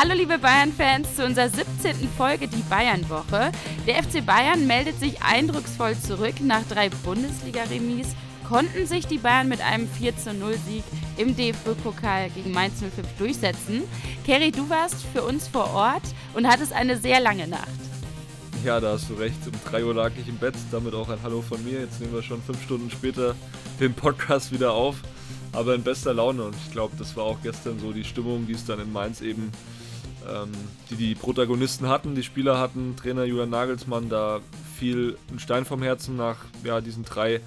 [0.00, 2.08] Hallo liebe Bayern-Fans zu unserer 17.
[2.16, 3.50] Folge Die Bayern-Woche.
[3.84, 6.34] Der FC Bayern meldet sich eindrucksvoll zurück.
[6.40, 8.14] Nach drei Bundesliga-Remis
[8.48, 10.84] konnten sich die Bayern mit einem 4-0-Sieg
[11.16, 13.82] im DFB-Pokal gegen Mainz 05 durchsetzen.
[14.24, 17.66] Kerry, du warst für uns vor Ort und hattest eine sehr lange Nacht.
[18.64, 19.44] Ja, da hast du recht.
[19.48, 21.80] Um 3 Uhr lag ich im Bett, damit auch ein Hallo von mir.
[21.80, 23.34] Jetzt nehmen wir schon fünf Stunden später
[23.80, 25.02] den Podcast wieder auf
[25.52, 26.44] aber in bester Laune.
[26.44, 29.20] Und ich glaube, das war auch gestern so die Stimmung, die es dann in Mainz
[29.20, 29.50] eben,
[30.28, 30.52] ähm,
[30.90, 34.40] die die Protagonisten hatten, die Spieler hatten, Trainer Julian Nagelsmann, da
[34.76, 37.40] fiel ein Stein vom Herzen nach ja, diesen drei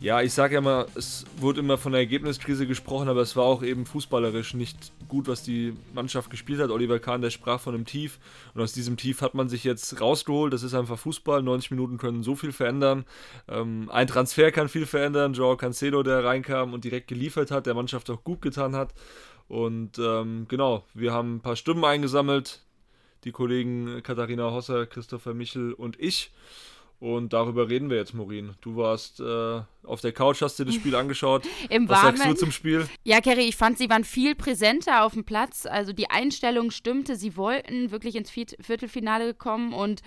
[0.00, 3.44] ja, ich sage ja mal, es wurde immer von der Ergebniskrise gesprochen, aber es war
[3.44, 6.70] auch eben fußballerisch nicht gut, was die Mannschaft gespielt hat.
[6.70, 8.18] Oliver Kahn, der sprach von einem Tief
[8.54, 10.54] und aus diesem Tief hat man sich jetzt rausgeholt.
[10.54, 11.42] Das ist einfach Fußball.
[11.42, 13.04] 90 Minuten können so viel verändern.
[13.46, 15.34] Ähm, ein Transfer kann viel verändern.
[15.34, 18.94] Joao Cancelo, der reinkam und direkt geliefert hat, der Mannschaft auch gut getan hat.
[19.50, 22.60] Und ähm, genau, wir haben ein paar Stimmen eingesammelt.
[23.24, 26.30] Die Kollegen Katharina Hosser, Christopher Michel und ich.
[27.00, 28.54] Und darüber reden wir jetzt, Maureen.
[28.60, 31.48] Du warst äh, auf der Couch, hast dir das Spiel angeschaut.
[31.68, 32.16] Im Was Warmen.
[32.18, 32.88] sagst du zum Spiel?
[33.02, 35.66] Ja, Kerry, ich fand, sie waren viel präsenter auf dem Platz.
[35.66, 37.16] Also die Einstellung stimmte.
[37.16, 39.72] Sie wollten wirklich ins Viertelfinale kommen.
[39.72, 40.02] Und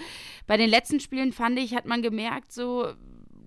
[0.48, 2.94] bei den letzten Spielen, fand ich, hat man gemerkt, so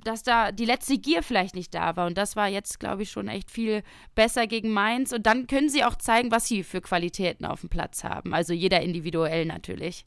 [0.06, 2.06] dass da die letzte Gier vielleicht nicht da war.
[2.06, 3.82] Und das war jetzt, glaube ich, schon echt viel
[4.14, 5.12] besser gegen Mainz.
[5.12, 8.34] Und dann können sie auch zeigen, was sie für Qualitäten auf dem Platz haben.
[8.34, 10.04] Also jeder individuell natürlich.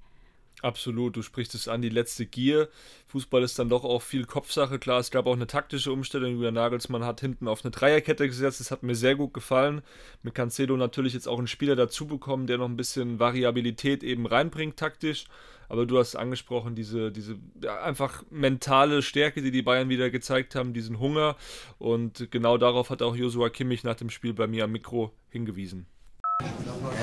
[0.61, 2.67] Absolut, du sprichst es an, die letzte Gier.
[3.08, 4.78] Fußball ist dann doch auch viel Kopfsache.
[4.78, 6.34] Klar, es gab auch eine taktische Umstellung.
[6.34, 8.59] Julian Nagelsmann hat hinten auf eine Dreierkette gesetzt.
[8.59, 9.81] Das hat mir sehr gut gefallen.
[10.22, 14.25] Mit Cancelo natürlich jetzt auch einen Spieler dazu bekommen, der noch ein bisschen Variabilität eben
[14.25, 15.25] reinbringt taktisch.
[15.70, 20.56] Aber du hast angesprochen, diese, diese ja, einfach mentale Stärke, die die Bayern wieder gezeigt
[20.56, 21.36] haben, diesen Hunger.
[21.78, 25.86] Und genau darauf hat auch Joshua Kimmich nach dem Spiel bei mir am Mikro hingewiesen.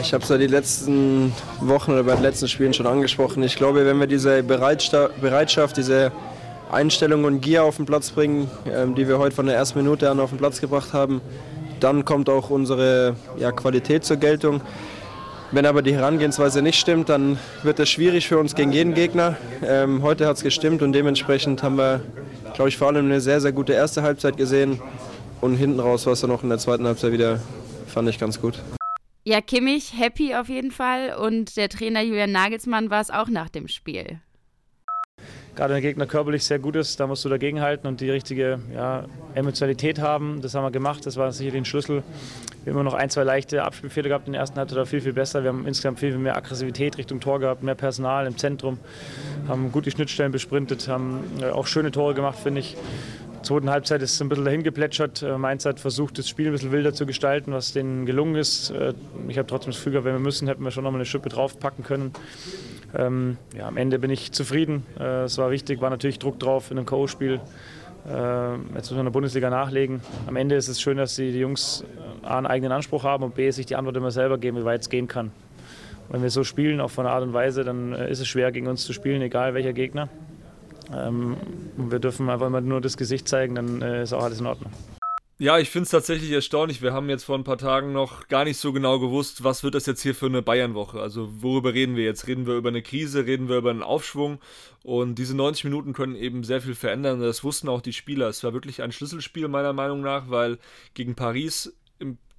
[0.01, 3.43] Ich habe es ja die letzten Wochen oder bei den letzten Spielen schon angesprochen.
[3.43, 6.11] Ich glaube, wenn wir diese Bereitschaft, diese
[6.71, 10.11] Einstellung und Gier auf den Platz bringen, ähm, die wir heute von der ersten Minute
[10.11, 11.21] an auf den Platz gebracht haben,
[11.81, 14.61] dann kommt auch unsere ja, Qualität zur Geltung.
[15.53, 19.37] Wenn aber die Herangehensweise nicht stimmt, dann wird es schwierig für uns gegen jeden Gegner.
[19.65, 22.01] Ähm, heute hat es gestimmt und dementsprechend haben wir,
[22.55, 24.81] glaube ich, vor allem eine sehr, sehr gute erste Halbzeit gesehen.
[25.41, 27.41] Und hinten raus war es dann auch in der zweiten Halbzeit wieder,
[27.87, 28.61] fand ich ganz gut.
[29.25, 33.49] Ja, Kimmich happy auf jeden Fall und der Trainer Julian Nagelsmann war es auch nach
[33.49, 34.21] dem Spiel.
[35.57, 38.61] Gerade wenn der Gegner körperlich sehr gut ist, da musst du dagegenhalten und die richtige
[38.75, 40.43] ja, Emotionalität haben.
[40.43, 42.03] Das haben wir gemacht, das war sicherlich ein Schlüssel.
[42.63, 45.15] Wir haben immer noch ein, zwei leichte Abspielfehler gehabt in der ersten Halbzeit, viel, viel
[45.15, 45.43] besser.
[45.43, 48.79] Wir haben insgesamt viel, viel mehr Aggressivität Richtung Tor gehabt, mehr Personal im Zentrum,
[49.49, 52.77] haben gut die Schnittstellen besprintet, haben äh, auch schöne Tore gemacht, finde ich
[53.47, 55.23] zweiten Halbzeit ist es ein bisschen dahin geplätschert.
[55.23, 58.71] Äh, Mainz hat versucht, das Spiel ein bisschen wilder zu gestalten, was denen gelungen ist.
[58.71, 58.93] Äh,
[59.29, 61.29] ich habe trotzdem das Gefühl wenn wir müssen, hätten wir schon noch mal eine Schippe
[61.29, 62.13] draufpacken können.
[62.95, 64.85] Ähm, ja, am Ende bin ich zufrieden.
[64.99, 67.41] Äh, es war wichtig, war natürlich Druck drauf in einem K.O.-Spiel.
[68.05, 68.13] Jetzt
[68.73, 70.01] müssen wir in der Bundesliga nachlegen.
[70.29, 71.85] Am Ende ist es schön, dass die, Jungs
[72.23, 74.83] A, einen eigenen Anspruch haben und B, sich die Antwort immer selber geben, wie weit
[74.83, 75.33] es gehen kann.
[76.09, 78.85] Wenn wir so spielen, auch von Art und Weise, dann ist es schwer, gegen uns
[78.85, 80.09] zu spielen, egal welcher Gegner.
[80.95, 81.37] Ähm,
[81.77, 84.71] wir dürfen einfach immer nur das Gesicht zeigen, dann äh, ist auch alles in Ordnung.
[85.39, 86.81] Ja, ich finde es tatsächlich erstaunlich.
[86.81, 89.75] Wir haben jetzt vor ein paar Tagen noch gar nicht so genau gewusst, was wird
[89.75, 90.99] das jetzt hier für eine Bayernwoche.
[90.99, 92.27] Also worüber reden wir jetzt?
[92.27, 94.39] Reden wir über eine Krise, reden wir über einen Aufschwung?
[94.83, 97.21] Und diese 90 Minuten können eben sehr viel verändern.
[97.21, 98.29] Das wussten auch die Spieler.
[98.29, 100.59] Es war wirklich ein Schlüsselspiel meiner Meinung nach, weil
[100.95, 101.77] gegen Paris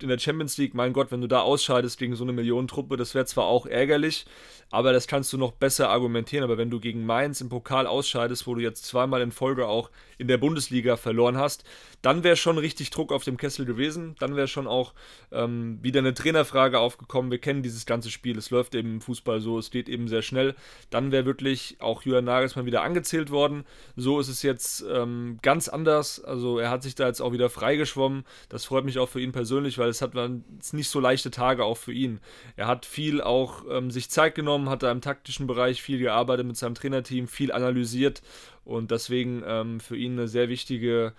[0.02, 3.16] in der Champions League, mein Gott, wenn du da ausscheidest gegen so eine Millionentruppe, das
[3.16, 4.26] wäre zwar auch ärgerlich,
[4.70, 6.44] aber das kannst du noch besser argumentieren.
[6.44, 9.90] Aber wenn du gegen Mainz im Pokal ausscheidest, wo du jetzt zweimal in Folge auch
[10.18, 11.64] in der Bundesliga verloren hast,
[12.02, 14.16] dann wäre schon richtig Druck auf dem Kessel gewesen.
[14.20, 14.94] Dann wäre schon auch
[15.32, 17.32] ähm, wieder eine Trainerfrage aufgekommen.
[17.32, 20.22] Wir kennen dieses ganze Spiel, es läuft eben im Fußball so, es geht eben sehr
[20.22, 20.56] schnell.
[20.90, 23.66] Dann wäre wirklich auch Julian Nagelsmann wieder angezählt worden.
[23.96, 26.24] So ist es jetzt ähm, ganz anders.
[26.24, 28.26] Also er hat sich da jetzt auch wieder freigeschwommen.
[28.50, 30.44] Das freut mich auch für ihn persönlich, weil weil es hat waren
[30.74, 32.20] nicht so leichte Tage auch für ihn.
[32.58, 36.46] Er hat viel auch ähm, sich Zeit genommen, hat da im taktischen Bereich viel gearbeitet
[36.46, 38.22] mit seinem Trainerteam, viel analysiert
[38.66, 41.14] und deswegen ähm, für ihn eine sehr wichtige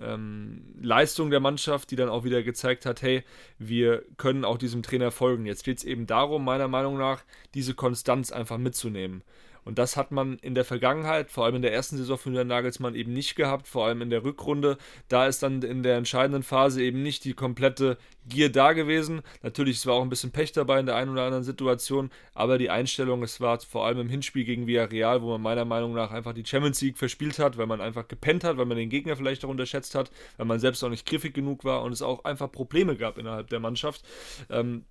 [0.00, 3.24] ähm, Leistung der Mannschaft, die dann auch wieder gezeigt hat, hey,
[3.58, 5.44] wir können auch diesem Trainer folgen.
[5.44, 9.22] Jetzt geht es eben darum, meiner Meinung nach, diese Konstanz einfach mitzunehmen.
[9.64, 12.48] Und das hat man in der Vergangenheit, vor allem in der ersten Saison von Julian
[12.48, 14.78] Nagelsmann eben nicht gehabt, vor allem in der Rückrunde.
[15.08, 19.22] Da ist dann in der entscheidenden Phase eben nicht die komplette Gier da gewesen.
[19.42, 22.58] Natürlich, es war auch ein bisschen Pech dabei in der einen oder anderen Situation, aber
[22.58, 26.10] die Einstellung, es war vor allem im Hinspiel gegen Villarreal, wo man meiner Meinung nach
[26.10, 29.16] einfach die Champions League verspielt hat, weil man einfach gepennt hat, weil man den Gegner
[29.16, 32.24] vielleicht auch unterschätzt hat, weil man selbst auch nicht griffig genug war und es auch
[32.24, 34.04] einfach Probleme gab innerhalb der Mannschaft.
[34.50, 34.84] Ähm,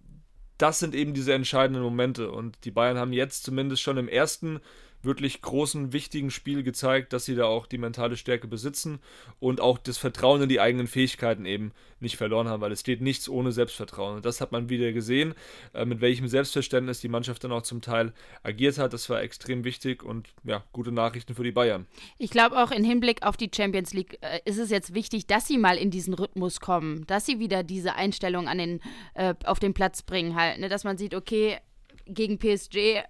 [0.58, 2.32] das sind eben diese entscheidenden Momente.
[2.32, 4.60] Und die Bayern haben jetzt zumindest schon im ersten
[5.04, 9.00] wirklich großen, wichtigen Spiel gezeigt, dass sie da auch die mentale Stärke besitzen
[9.40, 13.02] und auch das Vertrauen in die eigenen Fähigkeiten eben nicht verloren haben, weil es steht
[13.02, 14.18] nichts ohne Selbstvertrauen.
[14.18, 15.34] Und das hat man wieder gesehen,
[15.74, 18.14] äh, mit welchem Selbstverständnis die Mannschaft dann auch zum Teil
[18.44, 18.94] agiert hat.
[18.94, 21.88] Das war extrem wichtig und ja, gute Nachrichten für die Bayern.
[22.18, 25.48] Ich glaube auch im Hinblick auf die Champions League äh, ist es jetzt wichtig, dass
[25.48, 28.82] sie mal in diesen Rhythmus kommen, dass sie wieder diese Einstellung an den,
[29.16, 30.70] äh, auf den Platz bringen halt, ne?
[30.70, 31.58] dass man sieht, okay,
[32.06, 33.04] gegen PSG,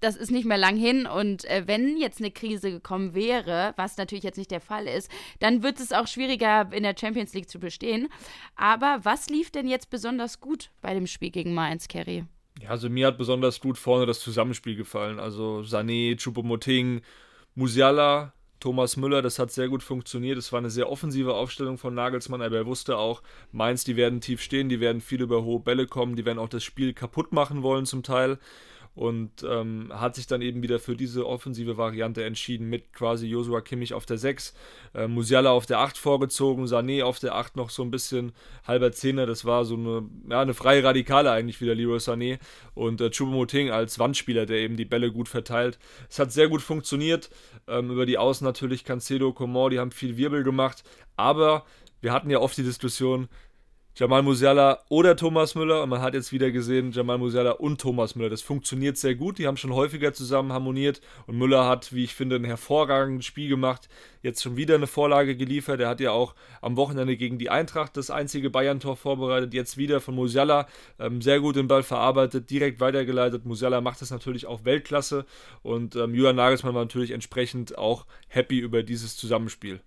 [0.00, 1.06] das ist nicht mehr lang hin.
[1.06, 5.10] Und äh, wenn jetzt eine Krise gekommen wäre, was natürlich jetzt nicht der Fall ist,
[5.40, 8.08] dann wird es auch schwieriger in der Champions League zu bestehen.
[8.54, 12.24] Aber was lief denn jetzt besonders gut bei dem Spiel gegen Mainz, Kerry?
[12.60, 15.20] Ja, also mir hat besonders gut vorne das Zusammenspiel gefallen.
[15.20, 17.02] Also Sané, Choupo-Moting,
[17.54, 20.38] Musiala, Thomas Müller, das hat sehr gut funktioniert.
[20.38, 23.22] Es war eine sehr offensive Aufstellung von Nagelsmann, aber er wusste auch,
[23.52, 26.48] Mainz, die werden tief stehen, die werden viel über hohe Bälle kommen, die werden auch
[26.48, 28.38] das Spiel kaputt machen wollen zum Teil
[28.96, 33.60] und ähm, hat sich dann eben wieder für diese offensive Variante entschieden mit quasi Joshua
[33.60, 34.54] Kimmich auf der 6,
[34.94, 38.32] äh, Musiala auf der 8 vorgezogen, Sané auf der 8 noch so ein bisschen
[38.66, 42.38] halber Zehner, das war so eine, ja, eine freie Radikale eigentlich wieder Leroy Sané
[42.74, 45.78] und äh, Choupo-Moting als Wandspieler, der eben die Bälle gut verteilt.
[46.08, 47.28] Es hat sehr gut funktioniert,
[47.68, 50.84] ähm, über die Außen natürlich Cancelo, Coman, die haben viel Wirbel gemacht,
[51.16, 51.66] aber
[52.00, 53.28] wir hatten ja oft die Diskussion,
[53.98, 55.82] Jamal Musiala oder Thomas Müller.
[55.82, 58.28] Und man hat jetzt wieder gesehen, Jamal Musiala und Thomas Müller.
[58.28, 59.38] Das funktioniert sehr gut.
[59.38, 61.00] Die haben schon häufiger zusammen harmoniert.
[61.26, 63.88] Und Müller hat, wie ich finde, ein hervorragendes Spiel gemacht.
[64.20, 65.80] Jetzt schon wieder eine Vorlage geliefert.
[65.80, 69.54] Er hat ja auch am Wochenende gegen die Eintracht das einzige Bayern-Tor vorbereitet.
[69.54, 70.68] Jetzt wieder von Musiala.
[70.98, 73.46] Ähm, sehr gut den Ball verarbeitet, direkt weitergeleitet.
[73.46, 75.24] Musiala macht das natürlich auch Weltklasse.
[75.62, 79.80] Und ähm, Julian Nagelsmann war natürlich entsprechend auch happy über dieses Zusammenspiel.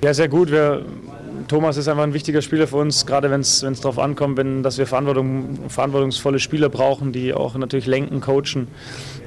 [0.00, 0.52] Ja, sehr gut.
[0.52, 0.84] Wir,
[1.48, 4.78] Thomas ist einfach ein wichtiger Spieler für uns, gerade wenn es darauf ankommt, wenn, dass
[4.78, 8.68] wir Verantwortung, verantwortungsvolle Spieler brauchen, die auch natürlich lenken, coachen.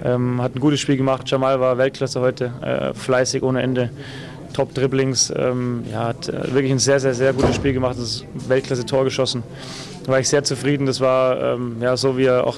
[0.02, 1.30] Ähm, hat ein gutes Spiel gemacht.
[1.30, 3.90] Jamal war Weltklasse heute, äh, fleißig ohne Ende.
[4.54, 9.04] Top-Dribblings, ähm, ja, hat äh, wirklich ein sehr, sehr, sehr gutes Spiel gemacht, das Weltklasse-Tor
[9.04, 9.44] geschossen.
[10.06, 10.86] Da war ich sehr zufrieden.
[10.86, 12.58] Das war ähm, ja, so, wie er auch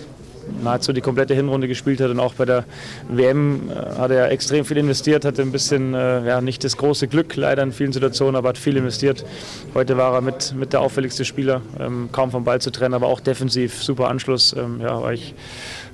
[0.61, 2.65] nahezu die komplette Hinrunde gespielt hat und auch bei der
[3.09, 7.07] WM äh, hat er extrem viel investiert, hatte ein bisschen, äh, ja, nicht das große
[7.07, 9.25] Glück leider in vielen Situationen, aber hat viel investiert.
[9.73, 13.07] Heute war er mit, mit der auffälligste Spieler, ähm, kaum vom Ball zu trennen, aber
[13.07, 14.55] auch defensiv, super Anschluss.
[14.57, 15.33] Ähm, ja, war ich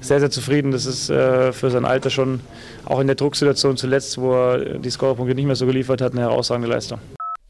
[0.02, 0.72] sehr, sehr zufrieden.
[0.72, 2.42] Das ist äh, für sein Alter schon
[2.86, 6.22] auch in der Drucksituation zuletzt, wo er die Scorerpunkte nicht mehr so geliefert hat, eine
[6.22, 7.00] herausragende Leistung.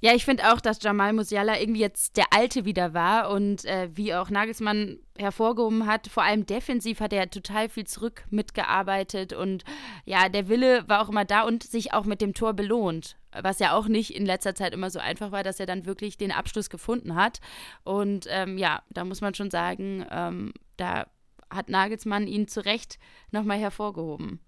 [0.01, 3.90] Ja, ich finde auch, dass Jamal Musiala irgendwie jetzt der Alte wieder war und äh,
[3.94, 9.66] wie auch Nagelsmann hervorgehoben hat, vor allem defensiv hat er total viel zurück mitgearbeitet und
[10.06, 13.60] ja, der Wille war auch immer da und sich auch mit dem Tor belohnt, was
[13.60, 16.31] ja auch nicht in letzter Zeit immer so einfach war, dass er dann wirklich den
[16.31, 17.42] Abschluss gefunden hat
[17.84, 21.07] und ähm, ja, da muss man schon sagen, ähm, da
[21.50, 23.00] hat Nagelsmann ihn zu Recht
[23.31, 24.40] nochmal hervorgehoben.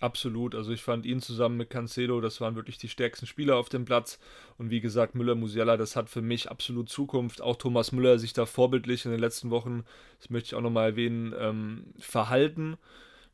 [0.00, 0.54] Absolut.
[0.54, 3.84] Also ich fand ihn zusammen mit Cancelo, das waren wirklich die stärksten Spieler auf dem
[3.84, 4.18] Platz.
[4.56, 7.40] Und wie gesagt, Müller Musiala, das hat für mich absolut Zukunft.
[7.40, 9.84] Auch Thomas Müller sich da vorbildlich in den letzten Wochen,
[10.20, 12.76] das möchte ich auch nochmal erwähnen, ähm, verhalten.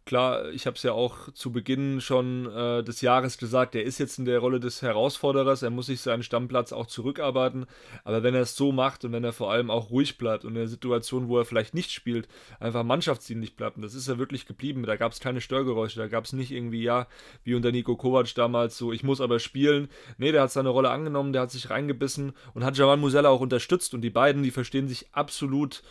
[0.06, 3.98] Klar, ich habe es ja auch zu Beginn schon äh, des Jahres gesagt, er ist
[3.98, 7.64] jetzt in der Rolle des Herausforderers, er muss sich seinen Stammplatz auch zurückarbeiten,
[8.04, 10.50] aber wenn er es so macht und wenn er vor allem auch ruhig bleibt und
[10.50, 12.28] in der Situation, wo er vielleicht nicht spielt,
[12.60, 16.06] einfach mannschaftsdienlich bleibt, und das ist er wirklich geblieben, da gab es keine Störgeräusche, da
[16.06, 17.06] gab es nicht irgendwie, ja,
[17.42, 20.90] wie unter Nico Kovac damals so, ich muss aber spielen, nee, der hat seine Rolle
[20.90, 23.94] angenommen, der hat sich reingebissen und hat Jamal Musella auch unterstützt.
[23.94, 25.82] Und die beiden, die verstehen sich absolut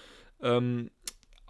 [0.42, 0.92] ähm,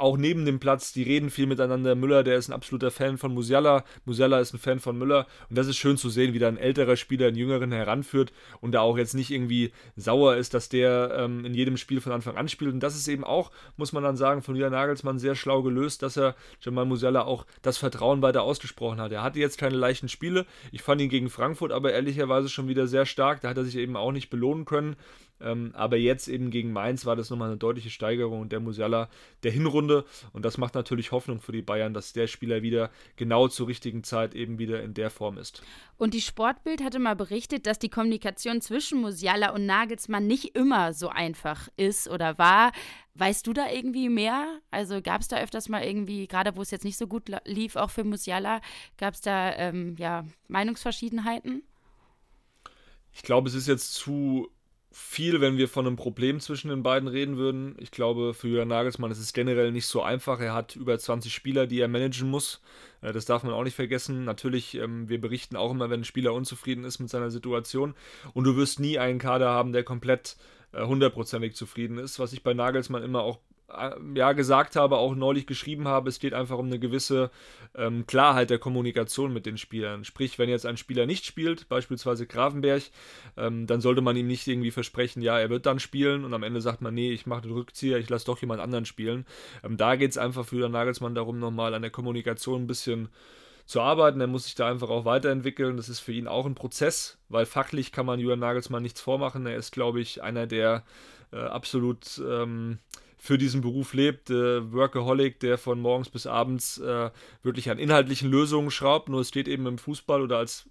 [0.04, 1.96] auch neben dem Platz, die reden viel miteinander.
[1.96, 3.86] Müller, der ist ein absoluter Fan von Musiala.
[4.04, 5.28] Musiala ist ein Fan von Müller.
[5.50, 8.74] Und das ist schön zu sehen, wie da ein älterer Spieler einen jüngeren heranführt und
[8.74, 12.36] da auch jetzt nicht irgendwie sauer ist, dass der ähm, in jedem Spiel von Anfang
[12.36, 12.74] an spielt.
[12.74, 16.04] Und das ist eben auch, muss man dann sagen, von Julian Nagelsmann sehr schlau gelöst,
[16.04, 19.14] dass er Jamal Musiala auch das Vertrauen weiter ausgesprochen hat.
[19.14, 20.46] Er hatte jetzt keine leichten Spiele.
[20.74, 23.40] Ich fand ihn gegen Frankfurt aber ehrlicherweise schon wieder sehr stark.
[23.40, 24.98] Da hat er sich eben auch nicht belohnen können.
[25.44, 29.10] Ähm, aber jetzt eben gegen Mainz war das nochmal eine deutliche Steigerung und der Musiala
[29.44, 30.06] der Hinrunde.
[30.32, 34.04] Und das macht natürlich Hoffnung für die Bayern, dass der Spieler wieder genau zur richtigen
[34.04, 35.62] Zeit eben wieder in der Form ist.
[35.98, 40.94] Und die Sportbild hatte mal berichtet, dass die Kommunikation zwischen Musiala und Nagelsmann nicht immer
[40.94, 42.72] so einfach ist oder war.
[43.16, 44.60] Weißt du da irgendwie mehr?
[44.72, 47.76] Also gab es da öfters mal irgendwie, gerade wo es jetzt nicht so gut lief,
[47.76, 48.60] auch für Musiala,
[48.98, 51.64] gab es da ähm, ja, Meinungsverschiedenheiten?
[53.14, 54.50] Ich glaube, es ist jetzt zu
[54.96, 57.76] viel, wenn wir von einem Problem zwischen den beiden reden würden.
[57.80, 60.40] Ich glaube, für Jürgen Nagelsmann ist es generell nicht so einfach.
[60.40, 62.62] Er hat über 20 Spieler, die er managen muss.
[63.02, 64.24] Äh, das darf man auch nicht vergessen.
[64.24, 67.96] Natürlich, ähm, wir berichten auch immer, wenn ein Spieler unzufrieden ist mit seiner Situation.
[68.36, 70.38] Und du wirst nie einen Kader haben, der komplett
[70.74, 72.20] äh, hundertprozentig zufrieden ist.
[72.20, 73.40] Was ich bei Nagelsmann immer auch
[74.16, 77.32] ja gesagt habe, auch neulich geschrieben habe, es geht einfach um eine gewisse
[77.76, 80.04] ähm, Klarheit der Kommunikation mit den Spielern.
[80.04, 82.84] Sprich, wenn jetzt ein Spieler nicht spielt, beispielsweise Grafenberg,
[83.38, 86.44] ähm, dann sollte man ihm nicht irgendwie versprechen, ja, er wird dann spielen und am
[86.44, 89.26] Ende sagt man, nee, ich mache den Rückzieher, ich lasse doch jemand anderen spielen.
[89.64, 93.10] Ähm, da geht es einfach für den Nagelsmann darum, nochmal an der Kommunikation ein bisschen
[93.66, 94.22] zu arbeiten.
[94.22, 95.78] Er muss sich da einfach auch weiterentwickeln.
[95.78, 99.46] Das ist für ihn auch ein Prozess, weil fachlich kann man Julian Nagelsmann nichts vormachen.
[99.46, 100.84] Er ist, glaube ich, einer, der
[101.32, 102.80] äh, absolut ähm,
[103.24, 107.10] für diesen Beruf lebt, äh, Workaholic, der von morgens bis abends äh,
[107.42, 109.08] wirklich an inhaltlichen Lösungen schraubt.
[109.08, 110.70] Nur es steht eben im Fußball oder als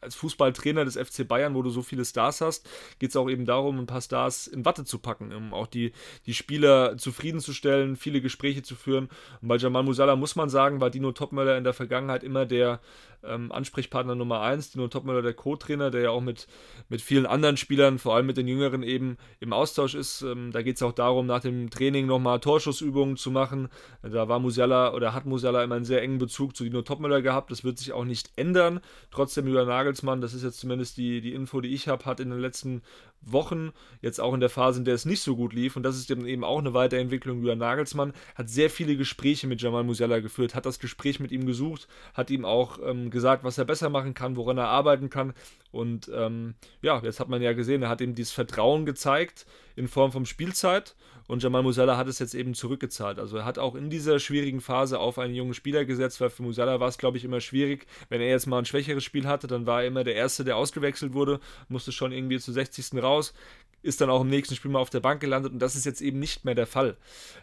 [0.00, 3.46] als Fußballtrainer des FC Bayern, wo du so viele Stars hast, geht es auch eben
[3.46, 5.92] darum, ein paar Stars in Watte zu packen, um auch die,
[6.26, 9.08] die Spieler zufriedenzustellen, viele Gespräche zu führen.
[9.40, 12.80] Und bei Jamal Musala muss man sagen, war Dino Topmöller in der Vergangenheit immer der
[13.24, 16.46] ähm, Ansprechpartner Nummer 1, Dino Topmöller, der Co-Trainer, der ja auch mit,
[16.88, 20.22] mit vielen anderen Spielern, vor allem mit den Jüngeren eben im Austausch ist.
[20.22, 23.68] Ähm, da geht es auch darum, nach dem Training nochmal Torschussübungen zu machen.
[24.02, 27.50] Da war Musiala oder hat Musiala immer einen sehr engen Bezug zu Dino Topmöller gehabt.
[27.50, 28.80] Das wird sich auch nicht ändern.
[29.10, 32.30] Trotzdem über Nagelsmann, das ist jetzt zumindest die, die Info, die ich habe, hat in
[32.30, 32.82] den letzten
[33.24, 35.96] Wochen, jetzt auch in der Phase, in der es nicht so gut lief, und das
[35.96, 37.40] ist eben auch eine Weiterentwicklung.
[37.40, 41.46] Über Nagelsmann, hat sehr viele Gespräche mit Jamal Musiala geführt, hat das Gespräch mit ihm
[41.46, 45.34] gesucht, hat ihm auch ähm, gesagt, was er besser machen kann, woran er arbeiten kann.
[45.70, 49.88] Und ähm, ja, jetzt hat man ja gesehen, er hat ihm dieses Vertrauen gezeigt in
[49.88, 50.94] Form von Spielzeit
[51.26, 53.18] und Jamal Musiala hat es jetzt eben zurückgezahlt.
[53.18, 56.42] Also er hat auch in dieser schwierigen Phase auf einen jungen Spieler gesetzt, weil für
[56.42, 57.86] Musiala war es, glaube ich, immer schwierig.
[58.08, 60.56] Wenn er jetzt mal ein schwächeres Spiel hatte, dann war er immer der Erste, der
[60.56, 63.02] ausgewechselt wurde, musste schon irgendwie zu 60.
[63.02, 63.34] raus
[63.82, 66.00] ist dann auch im nächsten Spiel mal auf der Bank gelandet und das ist jetzt
[66.00, 66.96] eben nicht mehr der Fall.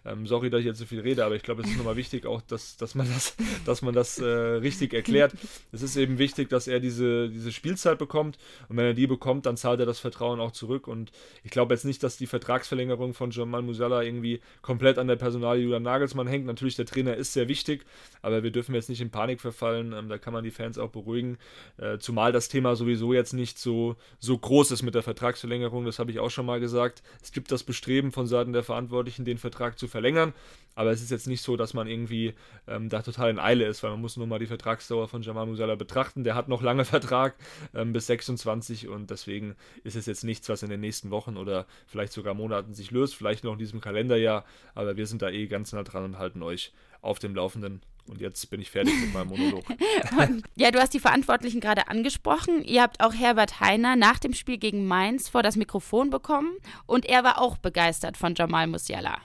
[0.05, 2.25] Ähm, sorry, dass ich jetzt so viel rede, aber ich glaube, es ist nochmal wichtig,
[2.25, 5.33] auch dass, dass man das, dass man das äh, richtig erklärt.
[5.71, 8.37] Es ist eben wichtig, dass er diese, diese Spielzeit bekommt
[8.69, 11.11] und wenn er die bekommt, dann zahlt er das Vertrauen auch zurück und
[11.43, 15.63] ich glaube jetzt nicht, dass die Vertragsverlängerung von Jamal Musiala irgendwie komplett an der Personalie
[15.63, 16.45] Julian Nagelsmann hängt.
[16.45, 17.85] Natürlich, der Trainer ist sehr wichtig,
[18.21, 19.93] aber wir dürfen jetzt nicht in Panik verfallen.
[19.93, 21.37] Ähm, da kann man die Fans auch beruhigen,
[21.77, 25.85] äh, zumal das Thema sowieso jetzt nicht so, so groß ist mit der Vertragsverlängerung.
[25.85, 28.63] Das habe ich auch auch schon mal gesagt, es gibt das Bestreben von Seiten der
[28.63, 30.33] Verantwortlichen, den Vertrag zu verlängern.
[30.75, 32.35] Aber es ist jetzt nicht so, dass man irgendwie
[32.67, 35.47] ähm, da total in Eile ist, weil man muss nur mal die Vertragsdauer von Jamal
[35.47, 36.23] Musiala betrachten.
[36.23, 37.35] Der hat noch lange Vertrag
[37.73, 41.65] ähm, bis 26 und deswegen ist es jetzt nichts, was in den nächsten Wochen oder
[41.87, 43.15] vielleicht sogar Monaten sich löst.
[43.15, 44.45] Vielleicht noch in diesem Kalenderjahr.
[44.75, 46.71] Aber wir sind da eh ganz nah dran und halten euch
[47.01, 47.81] auf dem Laufenden.
[48.09, 49.63] Und jetzt bin ich fertig mit meinem Monolog.
[50.55, 52.63] ja, du hast die Verantwortlichen gerade angesprochen.
[52.63, 56.51] Ihr habt auch Herbert Heiner nach dem Spiel gegen Mainz vor das Mikrofon bekommen
[56.87, 59.19] und er war auch begeistert von Jamal Musiala.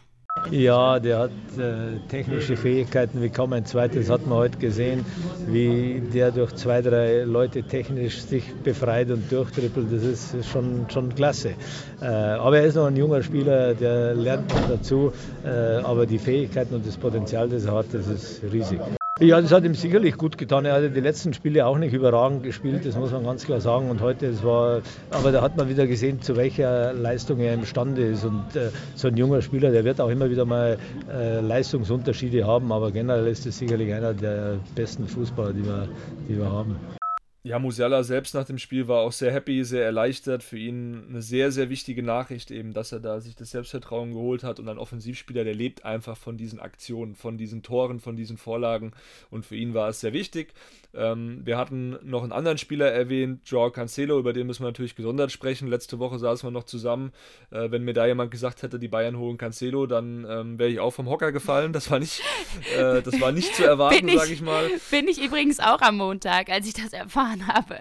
[0.51, 5.05] Ja, der hat äh, technische Fähigkeiten wie kaum ein zweites, hat man heute gesehen,
[5.47, 9.87] wie der durch zwei, drei Leute technisch sich befreit und durchtrippelt.
[9.93, 11.55] Das ist schon, schon klasse.
[12.01, 15.13] Äh, aber er ist noch ein junger Spieler, der lernt noch dazu.
[15.45, 15.49] Äh,
[15.83, 18.81] aber die Fähigkeiten und das Potenzial, das er hat, das ist riesig.
[19.21, 20.65] Ja, das hat ihm sicherlich gut getan.
[20.65, 23.89] Er hat die letzten Spiele auch nicht überragend gespielt, das muss man ganz klar sagen.
[23.89, 28.05] Und heute, es war, aber da hat man wieder gesehen, zu welcher Leistung er imstande
[28.05, 28.25] ist.
[28.25, 30.79] Und äh, so ein junger Spieler, der wird auch immer wieder mal
[31.13, 35.89] äh, Leistungsunterschiede haben, aber generell ist es sicherlich einer der besten Fußballer, die wir,
[36.29, 36.75] die wir haben.
[37.47, 40.43] Ja, Musiala selbst nach dem Spiel war auch sehr happy, sehr erleichtert.
[40.43, 44.43] Für ihn eine sehr, sehr wichtige Nachricht eben, dass er da sich das Selbstvertrauen geholt
[44.43, 48.39] hat und ein Offensivspieler, der lebt einfach von diesen Aktionen, von diesen Toren, von diesen
[48.39, 48.93] Vorlagen
[49.31, 50.55] und für ihn war es sehr wichtig.
[50.97, 54.95] Ähm, wir hatten noch einen anderen Spieler erwähnt, Joao Cancelo, über den müssen wir natürlich
[54.95, 55.69] gesondert sprechen.
[55.69, 57.13] Letzte Woche saßen wir noch zusammen.
[57.51, 60.81] Äh, wenn mir da jemand gesagt hätte, die Bayern holen Cancelo, dann ähm, wäre ich
[60.81, 61.73] auch vom Hocker gefallen.
[61.73, 62.23] Das war nicht,
[62.77, 64.71] äh, das war nicht zu erwarten, sage ich mal.
[64.91, 67.81] Bin ich übrigens auch am Montag, als ich das erfahren habe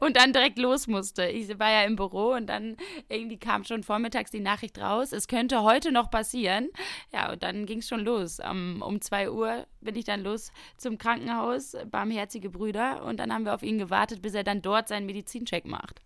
[0.00, 1.26] und dann direkt los musste.
[1.26, 2.76] Ich war ja im Büro und dann
[3.08, 6.68] irgendwie kam schon vormittags die Nachricht raus, es könnte heute noch passieren.
[7.12, 8.38] Ja, und dann ging es schon los.
[8.38, 13.44] Um, um 2 Uhr bin ich dann los zum Krankenhaus, barmherzige Brüder, und dann haben
[13.44, 16.00] wir auf ihn gewartet, bis er dann dort seinen Medizincheck macht.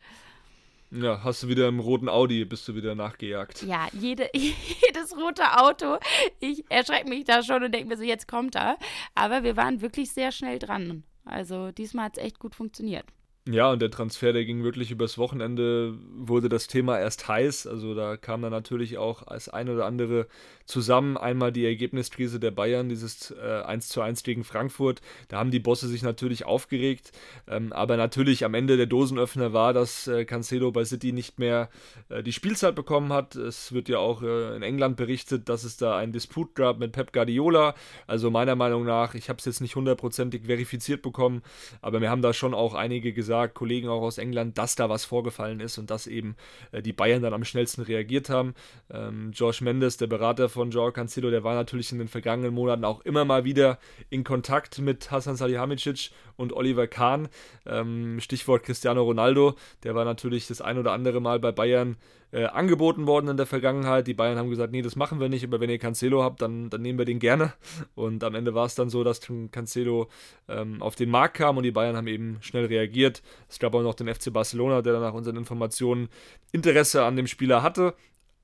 [0.91, 3.63] Ja, hast du wieder im roten Audi, bist du wieder nachgejagt.
[3.63, 5.99] Ja, jede, jedes rote Auto.
[6.39, 8.77] Ich erschrecke mich da schon und denke mir so, jetzt kommt er.
[9.15, 11.03] Aber wir waren wirklich sehr schnell dran.
[11.25, 13.05] Also diesmal hat es echt gut funktioniert.
[13.49, 17.69] Ja, und der Transfer, der ging wirklich übers Wochenende, wurde das Thema erst heiß.
[17.69, 20.27] Also da kam dann natürlich auch das ein oder andere
[20.65, 21.17] zusammen.
[21.17, 25.01] Einmal die Ergebniskrise der Bayern, dieses äh, 1 zu 1 gegen Frankfurt.
[25.29, 27.13] Da haben die Bosse sich natürlich aufgeregt.
[27.47, 31.71] Ähm, aber natürlich am Ende der Dosenöffner war, dass äh, Cancelo bei City nicht mehr
[32.09, 33.37] äh, die Spielzeit bekommen hat.
[33.37, 36.91] Es wird ja auch äh, in England berichtet, dass es da einen Disput gab mit
[36.91, 37.77] Pep Guardiola.
[38.09, 41.43] Also meiner Meinung nach, ich habe es jetzt nicht hundertprozentig verifiziert bekommen,
[41.81, 44.89] aber mir haben da schon auch einige gesagt, gefragt, Kollegen auch aus England, dass da
[44.89, 46.37] was vorgefallen ist und dass eben
[46.73, 48.55] äh, die Bayern dann am schnellsten reagiert haben.
[48.91, 52.85] Ähm, George Mendes, der Berater von Joao Cancelo, der war natürlich in den vergangenen Monaten
[52.85, 53.79] auch immer mal wieder
[54.09, 57.29] in Kontakt mit Hasan Salihamidzic und Oliver Kahn.
[57.67, 61.97] Ähm, Stichwort Cristiano Ronaldo, der war natürlich das ein oder andere Mal bei Bayern
[62.33, 64.07] äh, angeboten worden in der Vergangenheit.
[64.07, 66.71] Die Bayern haben gesagt, nee, das machen wir nicht, aber wenn ihr Cancelo habt, dann,
[66.71, 67.53] dann nehmen wir den gerne.
[67.95, 70.09] Und am Ende war es dann so, dass Cancelo
[70.49, 73.23] ähm, auf den Markt kam und die Bayern haben eben schnell reagiert.
[73.49, 76.09] Es gab auch noch den FC Barcelona, der nach unseren Informationen
[76.53, 77.95] Interesse an dem Spieler hatte.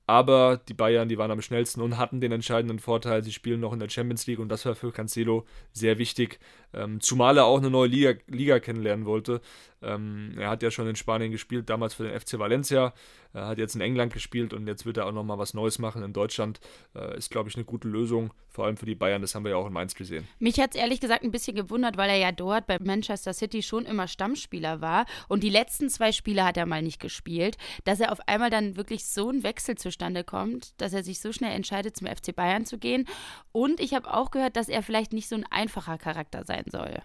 [0.05, 3.71] Aber die Bayern, die waren am schnellsten und hatten den entscheidenden Vorteil, sie spielen noch
[3.71, 6.39] in der Champions League und das war für Cancelo sehr wichtig,
[6.73, 9.39] ähm, zumal er auch eine neue Liga, Liga kennenlernen wollte.
[9.83, 12.93] Ähm, er hat ja schon in Spanien gespielt, damals für den FC Valencia,
[13.33, 16.03] er hat jetzt in England gespielt und jetzt wird er auch nochmal was Neues machen
[16.03, 16.59] in Deutschland.
[16.95, 19.51] Äh, ist, glaube ich, eine gute Lösung, vor allem für die Bayern, das haben wir
[19.51, 20.27] ja auch in Mainz gesehen.
[20.39, 23.63] Mich hat es ehrlich gesagt ein bisschen gewundert, weil er ja dort bei Manchester City
[23.63, 27.99] schon immer Stammspieler war und die letzten zwei Spiele hat er mal nicht gespielt, dass
[27.99, 31.55] er auf einmal dann wirklich so ein Wechsel zustande kommt, dass er sich so schnell
[31.55, 33.07] entscheidet, zum FC Bayern zu gehen.
[33.51, 37.01] Und ich habe auch gehört, dass er vielleicht nicht so ein einfacher Charakter sein soll.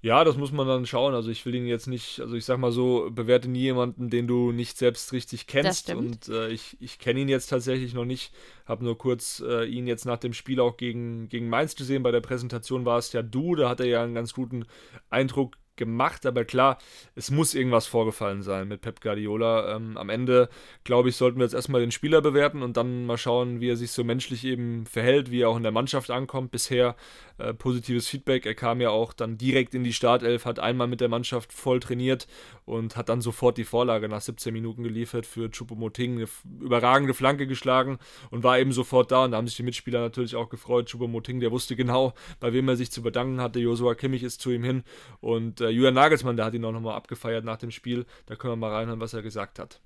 [0.00, 1.14] Ja, das muss man dann schauen.
[1.14, 4.28] Also ich will ihn jetzt nicht, also ich sag mal so, bewerte nie jemanden, den
[4.28, 5.92] du nicht selbst richtig kennst.
[5.92, 8.32] Und äh, ich, ich kenne ihn jetzt tatsächlich noch nicht.
[8.64, 12.04] Habe nur kurz äh, ihn jetzt nach dem Spiel auch gegen, gegen Mainz gesehen.
[12.04, 14.66] Bei der Präsentation war es ja du, da hat er ja einen ganz guten
[15.10, 16.76] Eindruck gemacht, aber klar,
[17.14, 19.74] es muss irgendwas vorgefallen sein mit Pep Guardiola.
[19.74, 20.50] Ähm, am Ende,
[20.84, 23.76] glaube ich, sollten wir jetzt erstmal den Spieler bewerten und dann mal schauen, wie er
[23.76, 26.50] sich so menschlich eben verhält, wie er auch in der Mannschaft ankommt.
[26.50, 26.96] Bisher
[27.38, 28.46] äh, positives Feedback.
[28.46, 31.80] Er kam ja auch dann direkt in die Startelf, hat einmal mit der Mannschaft voll
[31.80, 32.26] trainiert
[32.64, 36.28] und hat dann sofort die Vorlage nach 17 Minuten geliefert für Choupo-Moting, eine
[36.60, 37.98] überragende Flanke geschlagen
[38.30, 39.24] und war eben sofort da.
[39.24, 40.90] Und da haben sich die Mitspieler natürlich auch gefreut.
[40.90, 43.60] Choupo-Moting, der wusste genau, bei wem er sich zu bedanken hatte.
[43.60, 44.82] Josua Kimmich ist zu ihm hin
[45.20, 48.06] und äh, Julian Nagelsmann, der hat ihn auch nochmal abgefeiert nach dem Spiel.
[48.26, 49.80] Da können wir mal reinhören, was er gesagt hat.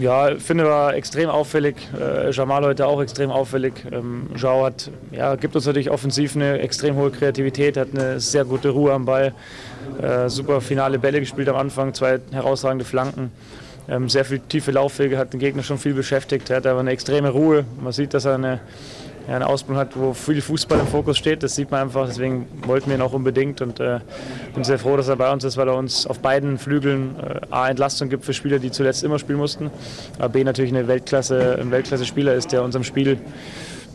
[0.00, 1.76] Ja, finde war extrem auffällig.
[1.96, 3.74] Äh, Jamal heute auch extrem auffällig.
[3.92, 8.44] Ähm, Joao hat, ja, gibt uns natürlich offensiv eine extrem hohe Kreativität, hat eine sehr
[8.44, 9.32] gute Ruhe am Ball.
[10.02, 13.30] Äh, super finale Bälle gespielt am Anfang, zwei herausragende Flanken.
[13.88, 16.50] Ähm, sehr viel tiefe Laufwege, hat den Gegner schon viel beschäftigt.
[16.50, 17.64] Er hat aber eine extreme Ruhe.
[17.80, 18.60] Man sieht, dass er eine
[19.30, 21.44] ja, eine Ausbildung hat, wo viel Fußball im Fokus steht.
[21.44, 22.08] Das sieht man einfach.
[22.08, 24.00] Deswegen wollten wir ihn auch unbedingt und äh,
[24.54, 27.40] bin sehr froh, dass er bei uns ist, weil er uns auf beiden Flügeln äh,
[27.50, 29.70] A Entlastung gibt für Spieler, die zuletzt immer spielen mussten,
[30.18, 33.20] aber B natürlich eine Weltklasse, ein Weltklasse-Spieler ist, der unserem Spiel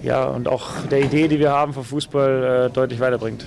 [0.02, 3.46] ja, und auch der Idee, die wir haben vom Fußball, äh, deutlich weiterbringt.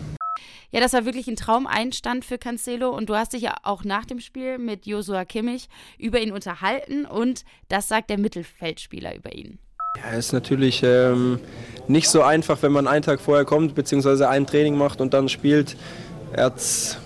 [0.70, 4.04] Ja, das war wirklich ein Traumeinstand für Cancelo und du hast dich ja auch nach
[4.04, 9.58] dem Spiel mit Josua Kimmich über ihn unterhalten und das sagt der Mittelfeldspieler über ihn.
[10.04, 11.40] Ja, ist natürlich ähm,
[11.88, 15.28] nicht so einfach, wenn man einen Tag vorher kommt, beziehungsweise ein Training macht und dann
[15.28, 15.76] spielt.
[16.32, 16.98] Er hat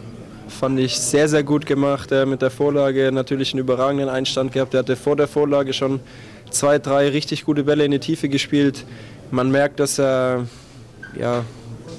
[0.63, 2.13] fand ich sehr, sehr gut gemacht.
[2.13, 4.75] Er mit der Vorlage natürlich einen überragenden Einstand gehabt.
[4.75, 5.99] Er hatte vor der Vorlage schon
[6.51, 8.85] zwei, drei richtig gute Bälle in die Tiefe gespielt.
[9.33, 10.47] Man merkt, dass er
[11.19, 11.45] ja,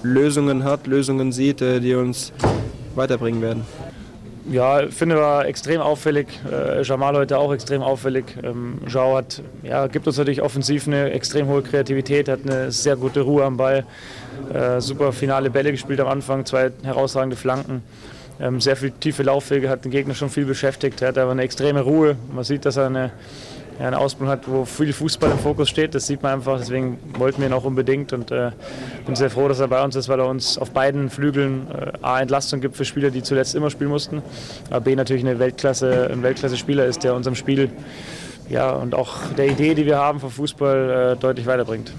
[0.01, 2.31] Lösungen hat, Lösungen sieht, äh, die uns
[2.95, 3.65] weiterbringen werden.
[4.49, 6.27] Ja, finde war extrem auffällig.
[6.51, 8.25] Äh, Jamal heute auch extrem auffällig.
[8.43, 12.97] Ähm, Joao hat, ja, gibt uns natürlich offensiv eine extrem hohe Kreativität, hat eine sehr
[12.97, 13.85] gute Ruhe am Ball.
[14.53, 17.83] Äh, super finale Bälle gespielt am Anfang, zwei herausragende Flanken.
[18.41, 21.01] Ähm, sehr viel tiefe Laufwege, hat den Gegner schon viel beschäftigt.
[21.01, 22.17] Er hat aber eine extreme Ruhe.
[22.33, 23.11] Man sieht, dass er eine
[23.79, 25.95] ja, eine Ausbildung hat, wo viel Fußball im Fokus steht.
[25.95, 26.59] Das sieht man einfach.
[26.59, 28.51] Deswegen wollten wir ihn auch unbedingt und äh,
[29.05, 31.91] bin sehr froh, dass er bei uns ist, weil er uns auf beiden Flügeln äh,
[32.01, 34.21] A Entlastung gibt für Spieler, die zuletzt immer spielen mussten,
[34.69, 37.69] aber B natürlich eine Weltklasse, ein Weltklasse-Spieler ist, der unserem Spiel
[38.49, 41.93] ja, und auch der Idee, die wir haben vom Fußball, äh, deutlich weiterbringt.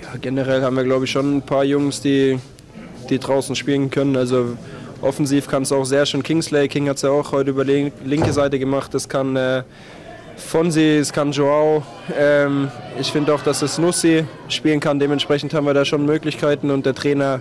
[0.00, 2.38] Ja, generell haben wir, glaube ich, schon ein paar Jungs, die,
[3.10, 4.16] die draußen spielen können.
[4.16, 4.56] Also
[5.00, 6.66] offensiv kann es auch sehr schön Kingsley.
[6.68, 8.94] King hat es ja auch heute über die linke Seite gemacht.
[8.94, 9.62] Das kann äh,
[10.42, 11.82] Fonsi, es kann Joao.
[12.18, 12.68] Ähm,
[13.00, 14.98] ich finde auch, dass es Nussi spielen kann.
[14.98, 17.40] Dementsprechend haben wir da schon Möglichkeiten und der Trainer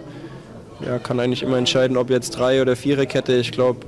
[0.86, 3.34] ja, kann eigentlich immer entscheiden, ob jetzt drei oder vier Kette.
[3.36, 3.80] Ich glaube,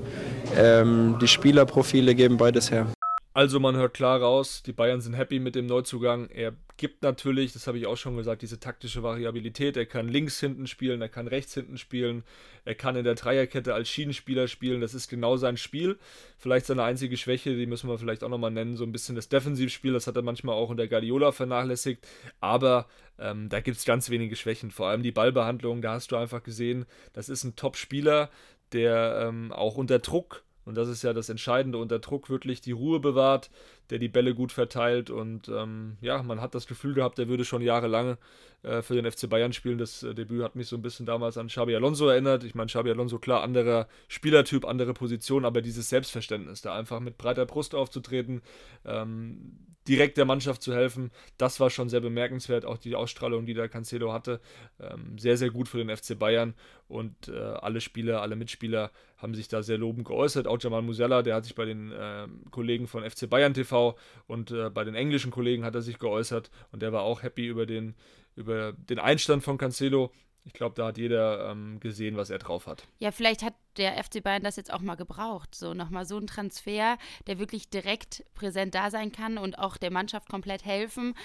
[0.58, 2.88] ähm, die Spielerprofile geben beides her.
[3.36, 6.30] Also man hört klar raus, die Bayern sind happy mit dem Neuzugang.
[6.30, 9.76] Er gibt natürlich, das habe ich auch schon gesagt, diese taktische Variabilität.
[9.76, 12.24] Er kann links hinten spielen, er kann rechts hinten spielen,
[12.63, 14.82] er kann in der Dreierkette als Schienenspieler spielen.
[14.82, 15.98] Das ist genau sein Spiel.
[16.38, 19.30] Vielleicht seine einzige Schwäche, die müssen wir vielleicht auch nochmal nennen, so ein bisschen das
[19.30, 19.93] Defensivspiel.
[19.93, 22.08] Das hat er manchmal auch in der Guardiola vernachlässigt.
[22.39, 24.69] Aber ähm, da gibt es ganz wenige Schwächen.
[24.69, 28.30] Vor allem die Ballbehandlung, da hast du einfach gesehen, das ist ein Top-Spieler,
[28.74, 32.71] der ähm, auch unter Druck Und das ist ja das Entscheidende, unter Druck wirklich die
[32.71, 33.49] Ruhe bewahrt,
[33.89, 35.10] der die Bälle gut verteilt.
[35.10, 38.17] Und ähm, ja, man hat das Gefühl gehabt, er würde schon jahrelang
[38.63, 39.78] äh, für den FC Bayern spielen.
[39.78, 42.43] Das äh, Debüt hat mich so ein bisschen damals an Xabi Alonso erinnert.
[42.43, 47.17] Ich meine, Xabi Alonso, klar, anderer Spielertyp, andere Position, aber dieses Selbstverständnis, da einfach mit
[47.17, 48.41] breiter Brust aufzutreten,
[48.86, 52.65] ähm, direkt der Mannschaft zu helfen, das war schon sehr bemerkenswert.
[52.65, 54.39] Auch die Ausstrahlung, die der Cancelo hatte,
[54.80, 56.54] ähm, sehr, sehr gut für den FC Bayern.
[56.88, 60.48] Und äh, alle Spieler, alle Mitspieler haben sich da sehr lobend geäußert.
[60.48, 64.52] Auch Jamal Musiala, der hat sich bei den äh, Kollegen von FC Bayern TV und
[64.52, 67.65] äh, bei den englischen Kollegen hat er sich geäußert und der war auch happy über
[67.65, 67.96] den,
[68.36, 70.12] über den Einstand von Cancelo.
[70.46, 72.88] Ich glaube, da hat jeder ähm, gesehen, was er drauf hat.
[73.00, 75.56] Ja, vielleicht hat der FC Bayern das jetzt auch mal gebraucht.
[75.56, 79.92] So nochmal so ein Transfer, der wirklich direkt präsent da sein kann und auch der
[79.92, 81.16] Mannschaft komplett helfen.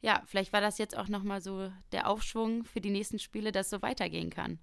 [0.00, 3.70] Ja, vielleicht war das jetzt auch nochmal so der Aufschwung für die nächsten Spiele, dass
[3.70, 4.58] so weitergehen kann.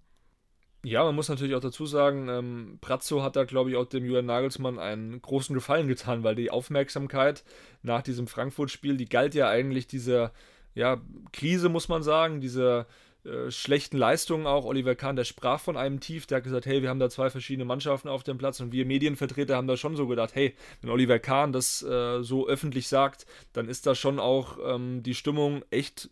[0.83, 4.05] Ja, man muss natürlich auch dazu sagen, ähm, Brazzo hat da, glaube ich, auch dem
[4.05, 7.43] Julian Nagelsmann einen großen Gefallen getan, weil die Aufmerksamkeit
[7.81, 10.31] nach diesem Frankfurt-Spiel, die galt ja eigentlich dieser
[10.75, 11.01] ja,
[11.33, 12.85] Krise, muss man sagen, dieser
[13.25, 14.65] äh, schlechten Leistungen auch.
[14.65, 17.29] Oliver Kahn, der sprach von einem Tief, der hat gesagt, hey, wir haben da zwei
[17.29, 20.89] verschiedene Mannschaften auf dem Platz und wir Medienvertreter haben da schon so gedacht, hey, wenn
[20.89, 25.63] Oliver Kahn das äh, so öffentlich sagt, dann ist da schon auch ähm, die Stimmung
[25.71, 26.09] echt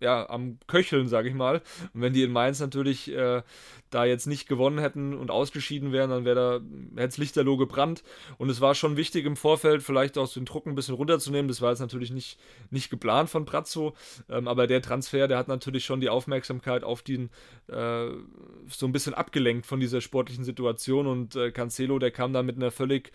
[0.00, 1.62] ja, am Köcheln, sage ich mal.
[1.92, 3.42] Und wenn die in Mainz natürlich äh,
[3.90, 8.02] da jetzt nicht gewonnen hätten und ausgeschieden wären, dann wäre da, hätte es Lichterloh gebrannt.
[8.36, 11.48] Und es war schon wichtig im Vorfeld, vielleicht auch den Druck ein bisschen runterzunehmen.
[11.48, 12.38] Das war jetzt natürlich nicht,
[12.70, 13.94] nicht geplant von Prazzo,
[14.28, 17.30] ähm, aber der Transfer, der hat natürlich schon die Aufmerksamkeit auf den
[17.68, 18.08] äh,
[18.68, 21.06] so ein bisschen abgelenkt von dieser sportlichen Situation.
[21.06, 23.12] Und äh, Cancelo, der kam da mit einer völlig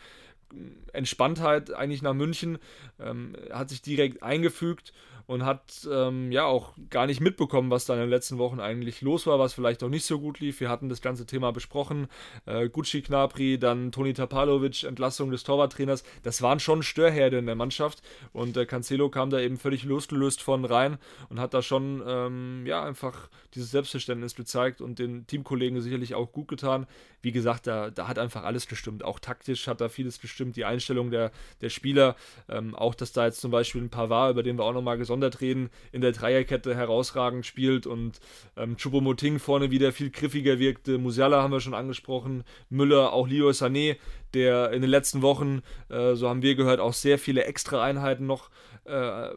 [0.92, 2.60] Entspanntheit eigentlich nach München,
[3.00, 4.94] ähm, hat sich direkt eingefügt
[5.26, 9.02] und hat ähm, ja auch gar nicht mitbekommen, was da in den letzten Wochen eigentlich
[9.02, 10.60] los war, was vielleicht auch nicht so gut lief.
[10.60, 12.08] Wir hatten das ganze Thema besprochen.
[12.46, 16.04] Äh, Gucci Knapri, dann Toni Tapalovic, Entlassung des Torwarttrainers.
[16.24, 18.02] Das waren schon Störherde in der Mannschaft
[18.34, 20.98] und äh, Cancelo kam da eben völlig losgelöst von rein
[21.30, 26.32] und hat da schon ähm, ja einfach dieses Selbstverständnis gezeigt und den Teamkollegen sicherlich auch
[26.32, 26.86] gut getan.
[27.22, 29.04] Wie gesagt, da, da hat einfach alles gestimmt.
[29.04, 30.33] Auch taktisch hat da vieles gestimmt.
[30.38, 32.16] Die Einstellung der, der Spieler,
[32.50, 35.42] ähm, auch dass da jetzt zum Beispiel ein Pavard, über den wir auch nochmal gesondert
[35.42, 38.20] reden, in der Dreierkette herausragend spielt und
[38.58, 40.98] ähm, Choupo-Moting vorne wieder viel griffiger wirkte.
[40.98, 43.98] Musiala haben wir schon angesprochen, Müller, auch Leo Sané,
[44.34, 48.26] der in den letzten Wochen, äh, so haben wir gehört, auch sehr viele extra Einheiten
[48.26, 48.50] noch
[48.86, 49.30] äh,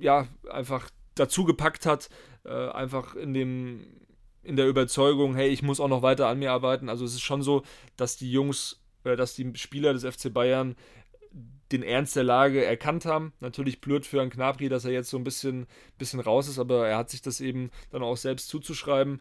[0.00, 2.08] ja, einfach dazu gepackt hat,
[2.44, 3.86] äh, einfach in dem
[4.44, 6.90] in der Überzeugung, hey, ich muss auch noch weiter an mir arbeiten.
[6.90, 7.62] Also es ist schon so,
[7.96, 10.76] dass die Jungs, äh, dass die Spieler des FC Bayern
[11.72, 13.32] den Ernst der Lage erkannt haben.
[13.40, 15.66] Natürlich blöd für einen Knabri, dass er jetzt so ein bisschen,
[15.98, 19.20] bisschen raus ist, aber er hat sich das eben dann auch selbst zuzuschreiben.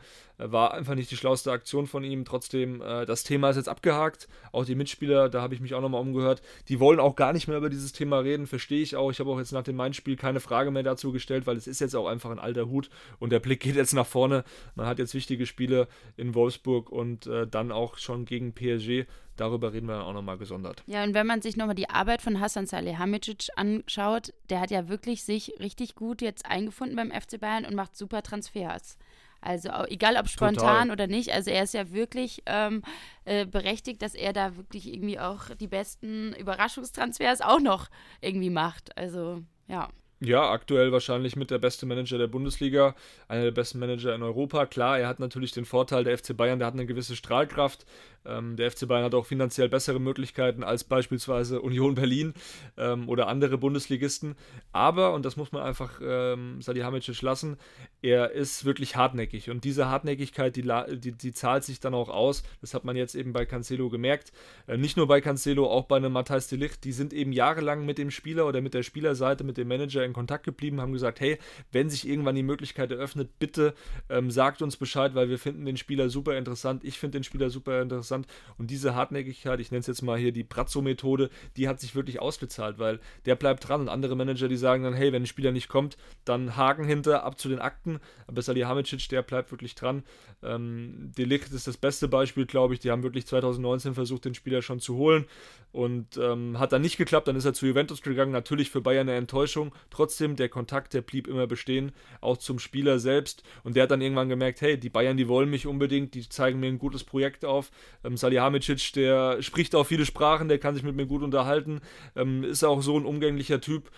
[0.51, 2.25] War einfach nicht die schlauste Aktion von ihm.
[2.25, 4.27] Trotzdem, äh, das Thema ist jetzt abgehakt.
[4.51, 7.47] Auch die Mitspieler, da habe ich mich auch nochmal umgehört, die wollen auch gar nicht
[7.47, 9.11] mehr über dieses Thema reden, verstehe ich auch.
[9.11, 11.81] Ich habe auch jetzt nach dem Main-Spiel keine Frage mehr dazu gestellt, weil es ist
[11.81, 14.43] jetzt auch einfach ein alter Hut und der Blick geht jetzt nach vorne.
[14.75, 19.05] Man hat jetzt wichtige Spiele in Wolfsburg und äh, dann auch schon gegen PSG.
[19.35, 20.83] Darüber reden wir dann auch nochmal gesondert.
[20.85, 24.89] Ja, und wenn man sich nochmal die Arbeit von Hassan Salihamidzic anschaut, der hat ja
[24.89, 28.97] wirklich sich richtig gut jetzt eingefunden beim FC Bayern und macht super Transfers.
[29.43, 30.91] Also egal ob spontan Total.
[30.91, 32.81] oder nicht, also er ist ja wirklich ähm,
[33.25, 37.89] äh, berechtigt, dass er da wirklich irgendwie auch die besten Überraschungstransfers auch noch
[38.21, 38.97] irgendwie macht.
[38.97, 39.89] Also ja.
[40.25, 42.95] Ja, aktuell wahrscheinlich mit der beste Manager der Bundesliga,
[43.27, 44.65] einer der besten Manager in Europa.
[44.65, 47.85] Klar, er hat natürlich den Vorteil, der FC Bayern, der hat eine gewisse Strahlkraft.
[48.25, 52.33] Ähm, der FC Bayern hat auch finanziell bessere Möglichkeiten als beispielsweise Union Berlin
[52.77, 54.35] ähm, oder andere Bundesligisten.
[54.71, 57.57] Aber, und das muss man einfach ähm, Salihamidzic lassen,
[58.01, 59.49] er ist wirklich hartnäckig.
[59.49, 60.63] Und diese Hartnäckigkeit, die,
[60.97, 62.43] die, die, zahlt sich dann auch aus.
[62.61, 64.31] Das hat man jetzt eben bei Cancelo gemerkt.
[64.67, 66.83] Äh, nicht nur bei Cancelo, auch bei einem Matthijs de Ligt.
[66.83, 70.13] Die sind eben jahrelang mit dem Spieler oder mit der Spielerseite, mit dem Manager in
[70.13, 71.37] Kontakt geblieben, haben gesagt, hey,
[71.71, 73.73] wenn sich irgendwann die Möglichkeit eröffnet, bitte
[74.09, 76.83] ähm, sagt uns Bescheid, weil wir finden den Spieler super interessant.
[76.83, 78.27] Ich finde den Spieler super interessant interessant.
[78.57, 82.21] Und diese Hartnäckigkeit, ich nenne es jetzt mal hier die Brazzo-Methode, die hat sich wirklich
[82.21, 83.81] ausgezahlt, weil der bleibt dran.
[83.81, 87.23] Und andere Manager, die sagen dann, hey, wenn ein Spieler nicht kommt, dann Haken hinter,
[87.23, 87.99] ab zu den Akten.
[88.27, 90.03] Aber Salihamidzic, der bleibt wirklich dran.
[90.41, 92.79] Ähm, Delicht ist das beste Beispiel, glaube ich.
[92.79, 95.25] Die haben wirklich 2019 versucht, den Spieler schon zu holen
[95.71, 97.27] und ähm, hat dann nicht geklappt.
[97.27, 98.31] Dann ist er zu Juventus gegangen.
[98.31, 99.73] Natürlich für Bayern eine Enttäuschung.
[99.89, 103.43] Trotzdem, der Kontakt, der blieb immer bestehen, auch zum Spieler selbst.
[103.63, 106.59] Und der hat dann irgendwann gemerkt, hey, die Bayern, die wollen mich unbedingt, die zeigen
[106.59, 107.71] mir ein gutes Projekt auf.
[108.03, 111.81] Ähm, Salihamidzic, der spricht auch viele Sprachen, der kann sich mit mir gut unterhalten,
[112.15, 113.91] ähm, ist auch so ein umgänglicher Typ.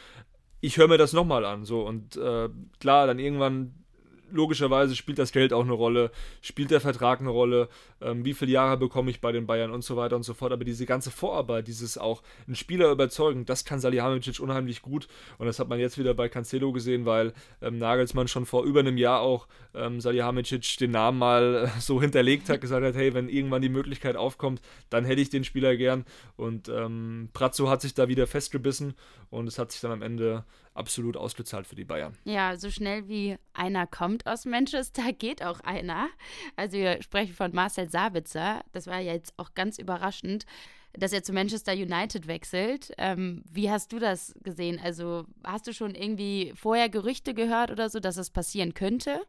[0.61, 1.65] Ich höre mir das nochmal an.
[1.65, 1.85] So.
[1.85, 3.85] Und äh, klar, dann irgendwann
[4.31, 6.11] logischerweise spielt das Geld auch eine Rolle,
[6.41, 7.69] spielt der Vertrag eine Rolle,
[8.01, 10.51] ähm, wie viele Jahre bekomme ich bei den Bayern und so weiter und so fort.
[10.51, 15.07] Aber diese ganze Vorarbeit, dieses auch einen Spieler überzeugen, das kann Salihamidzic unheimlich gut.
[15.38, 18.81] Und das hat man jetzt wieder bei Cancelo gesehen, weil ähm, Nagelsmann schon vor über
[18.81, 23.13] einem Jahr auch ähm, Salihamidzic den Namen mal äh, so hinterlegt hat, gesagt hat, hey,
[23.13, 26.05] wenn irgendwann die Möglichkeit aufkommt, dann hätte ich den Spieler gern.
[26.35, 28.95] Und ähm, Pratzo hat sich da wieder festgebissen
[29.29, 32.17] und es hat sich dann am Ende absolut ausgezahlt für die Bayern.
[32.25, 36.07] Ja, so schnell wie einer kommt aus Manchester, geht auch einer.
[36.55, 38.63] Also wir sprechen von Marcel Sabitzer.
[38.71, 40.45] Das war ja jetzt auch ganz überraschend,
[40.93, 42.93] dass er zu Manchester United wechselt.
[42.97, 44.79] Ähm, wie hast du das gesehen?
[44.81, 49.21] Also hast du schon irgendwie vorher Gerüchte gehört oder so, dass es passieren könnte?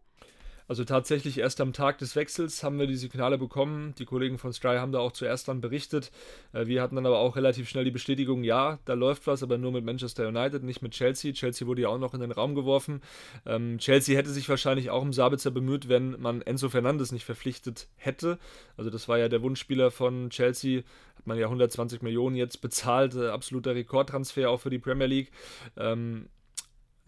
[0.69, 3.95] Also tatsächlich erst am Tag des Wechsels haben wir die Signale bekommen.
[3.99, 6.11] Die Kollegen von Stry haben da auch zuerst dann berichtet.
[6.53, 9.59] Äh, wir hatten dann aber auch relativ schnell die Bestätigung, ja, da läuft was, aber
[9.59, 11.33] nur mit Manchester United, nicht mit Chelsea.
[11.33, 13.01] Chelsea wurde ja auch noch in den Raum geworfen.
[13.45, 17.87] Ähm, Chelsea hätte sich wahrscheinlich auch um Sabitzer bemüht, wenn man Enzo Fernandes nicht verpflichtet
[17.97, 18.39] hätte.
[18.77, 20.83] Also das war ja der Wunschspieler von Chelsea,
[21.17, 25.31] hat man ja 120 Millionen jetzt bezahlt, äh, absoluter Rekordtransfer auch für die Premier League.
[25.77, 26.29] Ähm,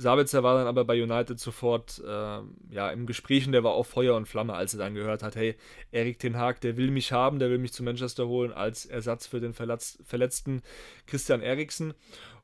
[0.01, 3.85] Sabitzer war dann aber bei United sofort äh, ja, im Gespräch und der war auch
[3.85, 5.57] Feuer und Flamme, als er dann gehört hat, hey,
[5.91, 9.27] Erik Ten Haag, der will mich haben, der will mich zu Manchester holen als Ersatz
[9.27, 10.63] für den verletzten
[11.07, 11.95] Christian Eriksen.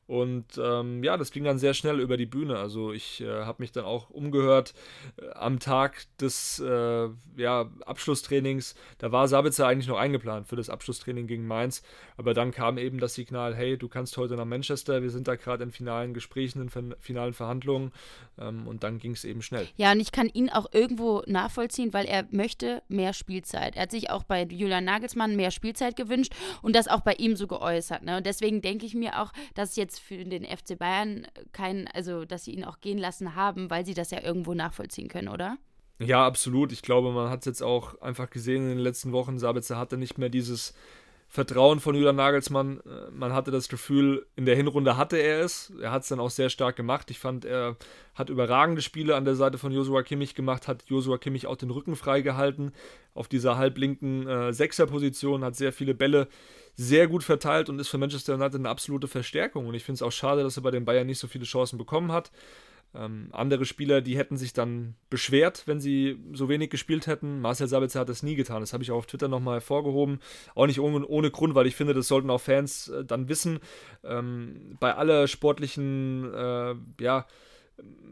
[0.07, 2.59] Und ähm, ja, das ging dann sehr schnell über die Bühne.
[2.59, 4.75] Also ich äh, habe mich dann auch umgehört
[5.17, 8.75] äh, am Tag des äh, ja, Abschlusstrainings.
[8.99, 11.81] Da war Sabitzer eigentlich noch eingeplant für das Abschlusstraining gegen Mainz.
[12.17, 15.01] Aber dann kam eben das Signal, hey, du kannst heute nach Manchester.
[15.01, 17.91] Wir sind da gerade in finalen Gesprächen, in finalen Verhandlungen.
[18.37, 19.67] Ähm, und dann ging es eben schnell.
[19.75, 23.75] Ja, und ich kann ihn auch irgendwo nachvollziehen, weil er möchte mehr Spielzeit.
[23.75, 27.35] Er hat sich auch bei Julian Nagelsmann mehr Spielzeit gewünscht und das auch bei ihm
[27.35, 28.03] so geäußert.
[28.03, 28.17] Ne?
[28.17, 32.45] Und deswegen denke ich mir auch, dass jetzt für den FC Bayern kein, also dass
[32.45, 35.57] sie ihn auch gehen lassen haben, weil sie das ja irgendwo nachvollziehen können, oder?
[35.99, 36.71] Ja, absolut.
[36.71, 39.39] Ich glaube, man hat es jetzt auch einfach gesehen in den letzten Wochen.
[39.39, 40.73] Sabitzer hatte nicht mehr dieses
[41.27, 42.79] Vertrauen von Julian Nagelsmann.
[42.79, 45.73] Äh, man hatte das Gefühl, in der Hinrunde hatte er es.
[45.81, 47.09] Er hat es dann auch sehr stark gemacht.
[47.11, 47.77] Ich fand, er
[48.13, 51.71] hat überragende Spiele an der Seite von Josua Kimmich gemacht, hat Josua Kimmich auch den
[51.71, 52.73] Rücken freigehalten
[53.13, 56.27] auf dieser halblinken äh, Sechserposition, hat sehr viele Bälle
[56.75, 59.67] sehr gut verteilt und ist für Manchester United eine absolute Verstärkung.
[59.67, 61.77] Und ich finde es auch schade, dass er bei den Bayern nicht so viele Chancen
[61.77, 62.31] bekommen hat.
[62.93, 67.41] Ähm, andere Spieler, die hätten sich dann beschwert, wenn sie so wenig gespielt hätten.
[67.41, 68.61] Marcel Sabitzer hat das nie getan.
[68.61, 70.19] Das habe ich auch auf Twitter nochmal hervorgehoben.
[70.53, 73.59] Auch nicht ohne, ohne, Grund, weil ich finde, das sollten auch Fans äh, dann wissen.
[74.03, 77.25] Ähm, bei aller sportlichen, äh, ja,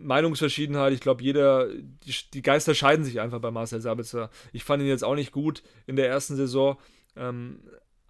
[0.01, 0.91] Meinungsverschiedenheit.
[0.91, 4.29] Ich glaube, jeder, die, die, Geister scheiden sich einfach bei Marcel Sabitzer.
[4.51, 6.77] Ich fand ihn jetzt auch nicht gut in der ersten Saison.
[7.15, 7.59] Ähm,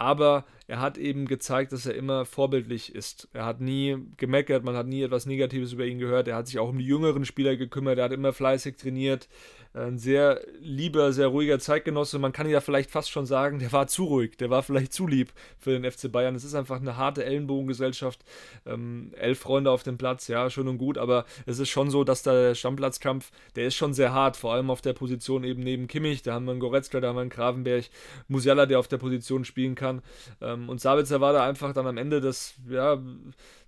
[0.03, 3.29] aber er hat eben gezeigt, dass er immer vorbildlich ist.
[3.31, 6.27] Er hat nie gemeckert, man hat nie etwas Negatives über ihn gehört.
[6.27, 9.29] Er hat sich auch um die jüngeren Spieler gekümmert, er hat immer fleißig trainiert
[9.73, 12.19] ein sehr lieber, sehr ruhiger Zeitgenosse.
[12.19, 15.07] Man kann ja vielleicht fast schon sagen, der war zu ruhig, der war vielleicht zu
[15.07, 16.35] lieb für den FC Bayern.
[16.35, 18.23] Es ist einfach eine harte Ellenbogengesellschaft.
[18.65, 22.03] Ähm, elf Freunde auf dem Platz, ja, schön und gut, aber es ist schon so,
[22.03, 25.87] dass der Stammplatzkampf, der ist schon sehr hart, vor allem auf der Position eben neben
[25.87, 26.21] Kimmich.
[26.21, 27.85] Da haben wir einen Goretzka, da haben wir einen Gravenberg,
[28.27, 30.03] Musiala, der auf der Position spielen kann.
[30.39, 33.01] Ähm, und Sabitzer war da einfach dann am Ende das, ja,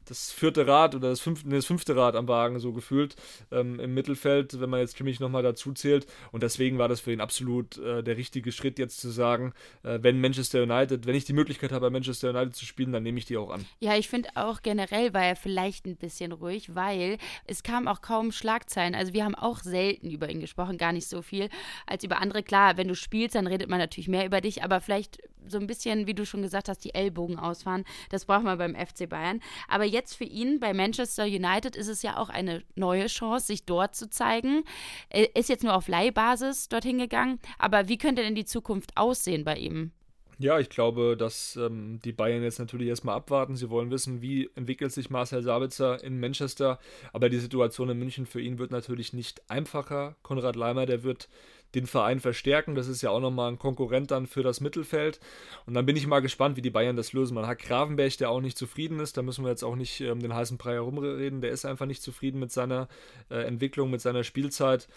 [0.05, 3.15] das vierte Rad oder das fünfte, das fünfte Rad am Wagen so gefühlt
[3.51, 6.07] ähm, im Mittelfeld, wenn man jetzt Kimmich nochmal dazu zählt.
[6.31, 9.99] Und deswegen war das für ihn absolut äh, der richtige Schritt, jetzt zu sagen, äh,
[10.01, 13.17] wenn Manchester United, wenn ich die Möglichkeit habe, bei Manchester United zu spielen, dann nehme
[13.17, 13.65] ich die auch an.
[13.79, 18.01] Ja, ich finde auch generell war er vielleicht ein bisschen ruhig, weil es kam auch
[18.01, 18.95] kaum Schlagzeilen.
[18.95, 21.49] Also wir haben auch selten über ihn gesprochen, gar nicht so viel
[21.85, 22.43] als über andere.
[22.43, 25.67] Klar, wenn du spielst, dann redet man natürlich mehr über dich, aber vielleicht so ein
[25.67, 27.83] bisschen, wie du schon gesagt hast, die Ellbogen ausfahren.
[28.09, 29.41] Das braucht man beim FC Bayern.
[29.67, 33.65] Aber jetzt für ihn bei Manchester United ist es ja auch eine neue Chance, sich
[33.65, 34.63] dort zu zeigen.
[35.09, 37.39] Er ist jetzt nur auf Leihbasis dorthin gegangen.
[37.57, 39.91] Aber wie könnte denn die Zukunft aussehen bei ihm?
[40.37, 43.55] Ja, ich glaube, dass ähm, die Bayern jetzt natürlich erstmal abwarten.
[43.55, 46.79] Sie wollen wissen, wie entwickelt sich Marcel Sabitzer in Manchester.
[47.13, 50.17] Aber die Situation in München für ihn wird natürlich nicht einfacher.
[50.23, 51.29] Konrad Leimer, der wird
[51.75, 52.75] den Verein verstärken.
[52.75, 55.19] Das ist ja auch nochmal ein Konkurrent dann für das Mittelfeld.
[55.65, 57.35] Und dann bin ich mal gespannt, wie die Bayern das lösen.
[57.35, 59.17] Man hat Gravenberg, der auch nicht zufrieden ist.
[59.17, 61.41] Da müssen wir jetzt auch nicht um ähm, den heißen Brei herumreden.
[61.41, 62.87] Der ist einfach nicht zufrieden mit seiner
[63.29, 64.87] äh, Entwicklung, mit seiner Spielzeit.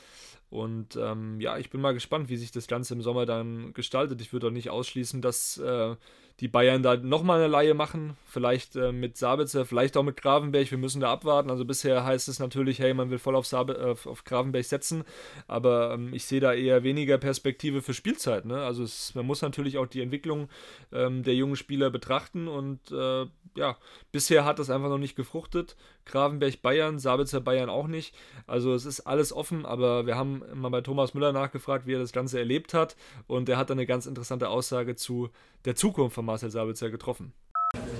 [0.50, 4.20] Und ähm, ja, ich bin mal gespannt, wie sich das Ganze im Sommer dann gestaltet.
[4.20, 5.94] Ich würde auch nicht ausschließen, dass äh,
[6.40, 8.16] die Bayern da nochmal eine Laie machen.
[8.24, 10.70] Vielleicht äh, mit Sabitzer, vielleicht auch mit Gravenberg.
[10.70, 11.50] Wir müssen da abwarten.
[11.50, 15.04] Also bisher heißt es natürlich, hey, man will voll auf, Sabe, äh, auf Gravenberg setzen.
[15.48, 18.44] Aber ähm, ich sehe da eher weniger Perspektive für Spielzeit.
[18.44, 18.62] Ne?
[18.62, 20.48] Also es, man muss natürlich auch die Entwicklung
[20.92, 22.46] ähm, der jungen Spieler betrachten.
[22.46, 23.76] Und äh, ja,
[24.12, 25.76] bisher hat das einfach noch nicht gefruchtet.
[26.08, 28.14] Gravenberg Bayern, Sabitzer Bayern auch nicht.
[28.46, 32.00] Also es ist alles offen, aber wir haben mal bei Thomas Müller nachgefragt, wie er
[32.00, 32.96] das Ganze erlebt hat.
[33.26, 35.30] Und er hat dann eine ganz interessante Aussage zu
[35.64, 37.32] der Zukunft von Marcel Sabitzer getroffen.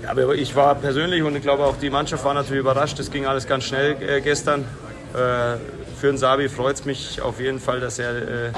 [0.03, 2.99] Ja, aber ich war persönlich und ich glaube auch die Mannschaft war natürlich überrascht.
[2.99, 4.62] Es ging alles ganz schnell äh, gestern.
[5.12, 5.59] Äh,
[5.97, 8.53] für den Sabi freut es mich auf jeden Fall, dass er äh,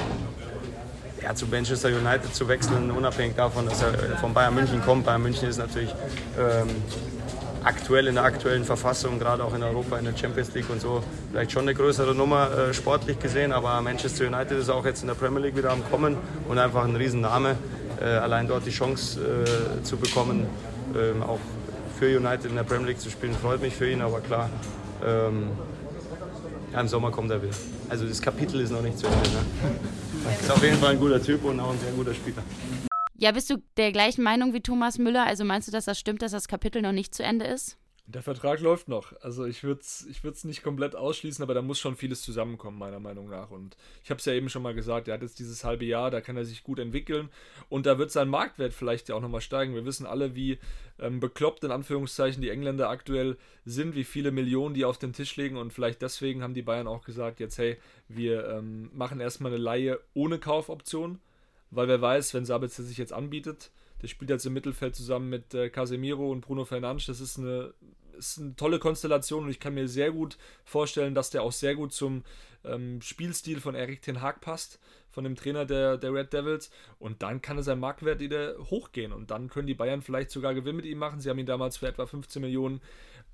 [1.21, 5.05] ja, zu Manchester United zu wechseln, unabhängig davon, dass er von Bayern München kommt.
[5.05, 5.93] Bayern München ist natürlich
[6.39, 6.67] ähm,
[7.63, 11.03] aktuell in der aktuellen Verfassung, gerade auch in Europa, in der Champions League und so,
[11.31, 15.07] vielleicht schon eine größere Nummer äh, sportlich gesehen, aber Manchester United ist auch jetzt in
[15.07, 17.55] der Premier League wieder am Kommen und einfach ein Riesenname.
[18.01, 20.47] Äh, allein dort die Chance äh, zu bekommen,
[20.95, 21.39] ähm, auch
[21.99, 24.49] für United in der Premier League zu spielen, freut mich für ihn, aber klar,
[25.05, 25.49] ähm,
[26.73, 27.53] ja, im Sommer kommt er wieder.
[27.89, 29.19] Also das Kapitel ist noch nicht zu Ende.
[29.19, 29.37] Ne?
[30.39, 32.43] Ist auf jeden Fall ein guter Typ und auch ein sehr guter Spieler.
[33.21, 35.27] Ja, bist du der gleichen Meinung wie Thomas Müller?
[35.27, 37.77] Also meinst du, dass das stimmt, dass das Kapitel noch nicht zu Ende ist?
[38.07, 39.13] Der Vertrag läuft noch.
[39.21, 42.99] Also ich würde es ich nicht komplett ausschließen, aber da muss schon vieles zusammenkommen, meiner
[42.99, 43.51] Meinung nach.
[43.51, 46.09] Und ich habe es ja eben schon mal gesagt, er hat jetzt dieses halbe Jahr,
[46.09, 47.29] da kann er sich gut entwickeln
[47.69, 49.75] und da wird sein Marktwert vielleicht ja auch nochmal steigen.
[49.75, 50.57] Wir wissen alle, wie
[50.97, 55.35] ähm, bekloppt in Anführungszeichen die Engländer aktuell sind, wie viele Millionen die auf den Tisch
[55.35, 59.51] legen und vielleicht deswegen haben die Bayern auch gesagt, jetzt hey, wir ähm, machen erstmal
[59.51, 61.19] eine Laie ohne Kaufoption
[61.71, 65.53] weil wer weiß, wenn Sabitzer sich jetzt anbietet, der spielt jetzt im Mittelfeld zusammen mit
[65.53, 67.73] äh, Casemiro und Bruno Fernandes, das ist eine,
[68.17, 71.75] ist eine tolle Konstellation und ich kann mir sehr gut vorstellen, dass der auch sehr
[71.75, 72.23] gut zum
[72.63, 74.79] ähm, Spielstil von Erik Ten Haag passt,
[75.11, 79.11] von dem Trainer der, der Red Devils und dann kann es sein Marktwert wieder hochgehen
[79.11, 81.19] und dann können die Bayern vielleicht sogar Gewinn mit ihm machen.
[81.19, 82.81] Sie haben ihn damals für etwa 15 Millionen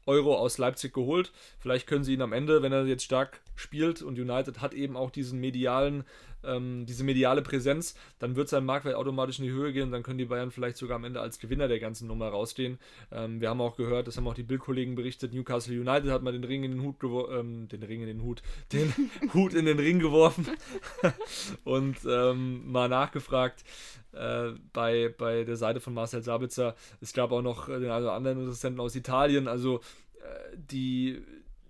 [0.07, 1.31] Euro aus Leipzig geholt.
[1.59, 4.95] Vielleicht können sie ihn am Ende, wenn er jetzt stark spielt und United hat eben
[4.95, 6.03] auch diesen medialen,
[6.43, 10.03] ähm, diese mediale Präsenz, dann wird sein Marktwert automatisch in die Höhe gehen und dann
[10.03, 12.79] können die Bayern vielleicht sogar am Ende als Gewinner der ganzen Nummer rausstehen.
[13.11, 16.31] Ähm, wir haben auch gehört, das haben auch die Bildkollegen berichtet, Newcastle United hat mal
[16.31, 18.93] den Ring in den Hut ähm, den Ring in den Hut, den
[19.33, 20.47] Hut in den Ring geworfen
[21.67, 23.65] und ähm, mal nachgefragt
[24.13, 26.75] äh, bei, bei der Seite von Marcel Sabitzer.
[27.01, 29.49] Es gab auch noch den also anderen Interessenten aus Italien.
[29.49, 29.81] Also
[30.21, 31.21] äh, die,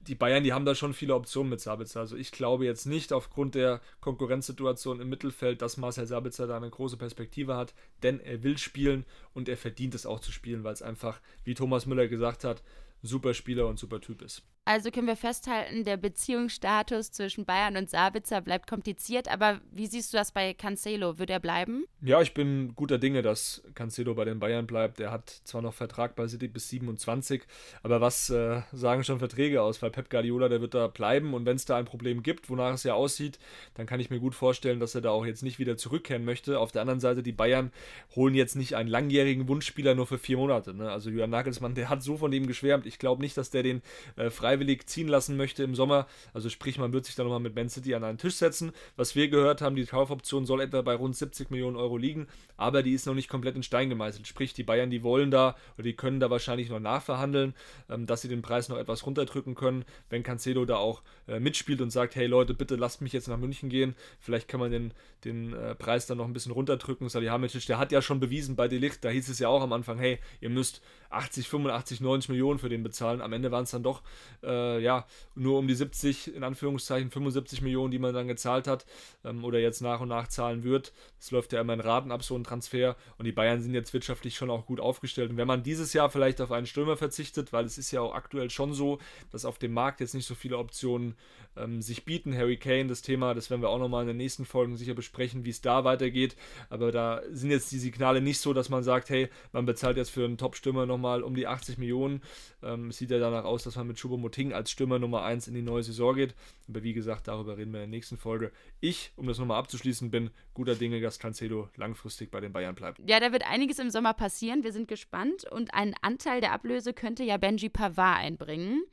[0.02, 2.00] die Bayern, die haben da schon viele Optionen mit Sabitzer.
[2.00, 6.70] Also ich glaube jetzt nicht aufgrund der Konkurrenzsituation im Mittelfeld, dass Marcel Sabitzer da eine
[6.70, 10.74] große Perspektive hat, denn er will spielen und er verdient es auch zu spielen, weil
[10.74, 12.62] es einfach, wie Thomas Müller gesagt hat,
[13.02, 14.44] super Spieler und super Typ ist.
[14.68, 19.32] Also können wir festhalten, der Beziehungsstatus zwischen Bayern und Sabitzer bleibt kompliziert.
[19.32, 21.18] Aber wie siehst du das bei Cancelo?
[21.20, 21.86] Wird er bleiben?
[22.02, 25.00] Ja, ich bin guter Dinge, dass Cancelo bei den Bayern bleibt.
[25.00, 27.44] Er hat zwar noch Vertrag bei City bis 27,
[27.82, 29.82] aber was äh, sagen schon Verträge aus?
[29.82, 31.34] Weil Pep Guardiola, der wird da bleiben.
[31.34, 33.40] Und wenn es da ein Problem gibt, wonach es ja aussieht,
[33.76, 36.60] dann kann ich mir gut vorstellen, dass er da auch jetzt nicht wieder zurückkehren möchte.
[36.60, 37.72] Auf der anderen Seite, die Bayern
[38.18, 40.74] holen jetzt nicht einen langjährigen Wunschspieler nur für vier Monate.
[40.74, 40.92] Ne?
[40.92, 42.86] Also Julian Nagelsmann, der hat so von dem geschwärmt.
[42.86, 43.82] Ich glaube nicht, dass der den
[44.18, 46.08] äh, frei freiwillig ziehen lassen möchte im Sommer.
[46.34, 48.72] Also sprich, man wird sich dann nochmal mit Man City an einen Tisch setzen.
[48.96, 52.84] Was wir gehört haben, die Kaufoption soll etwa bei rund 70 Millionen Euro liegen, aber
[52.84, 54.28] die ist noch nicht komplett in Stein gemeißelt.
[54.28, 57.54] Sprich, die Bayern, die wollen da oder die können da wahrscheinlich noch nachverhandeln,
[57.90, 61.82] ähm, dass sie den Preis noch etwas runterdrücken können, wenn Cancelo da auch äh, mitspielt
[61.82, 63.96] und sagt, hey Leute, bitte lasst mich jetzt nach München gehen.
[64.20, 64.94] Vielleicht kann man den,
[65.24, 67.10] den äh, Preis dann noch ein bisschen runterdrücken.
[67.10, 70.00] Salihamidzic, der hat ja schon bewiesen bei Delicht, da hieß es ja auch am Anfang,
[70.00, 73.22] hey, ihr müsst 80, 85, 90 Millionen für den bezahlen.
[73.22, 74.02] Am Ende waren es dann doch
[74.44, 78.86] äh, ja nur um die 70, in Anführungszeichen 75 Millionen, die man dann gezahlt hat
[79.24, 80.94] ähm, oder jetzt nach und nach zahlen wird.
[81.20, 82.96] Es läuft ja immer in Raten ab, so ein Transfer.
[83.18, 85.32] Und die Bayern sind jetzt wirtschaftlich schon auch gut aufgestellt.
[85.32, 88.14] Und wenn man dieses Jahr vielleicht auf einen Stürmer verzichtet, weil es ist ja auch
[88.14, 89.00] aktuell schon so,
[89.32, 91.16] dass auf dem Markt jetzt nicht so viele Optionen
[91.58, 92.36] ähm, sich bieten.
[92.36, 95.46] Harry Kane, das Thema, das werden wir auch nochmal in den nächsten Folgen sicher besprechen,
[95.46, 96.36] wie es da weitergeht.
[96.70, 100.10] Aber da sind jetzt die Signale nicht so, dass man sagt, hey, man bezahlt jetzt
[100.10, 102.22] für einen Top-Stürmer nochmal um die 80 Millionen.
[102.64, 105.62] Ähm, sieht ja danach aus, dass man mit Choupo-Moting als Stürmer Nummer 1 in die
[105.62, 106.36] neue Saison geht.
[106.68, 108.52] Aber wie gesagt, darüber reden wir in der nächsten Folge.
[108.80, 113.00] Ich, um das nochmal abzuschließen, bin guter Dinge, dass Cancelo langfristig bei den Bayern bleibt.
[113.08, 114.64] Ja, da wird einiges im Sommer passieren.
[114.64, 115.46] Wir sind gespannt.
[115.50, 118.84] Und einen Anteil der Ablöse könnte ja Benji Pavard einbringen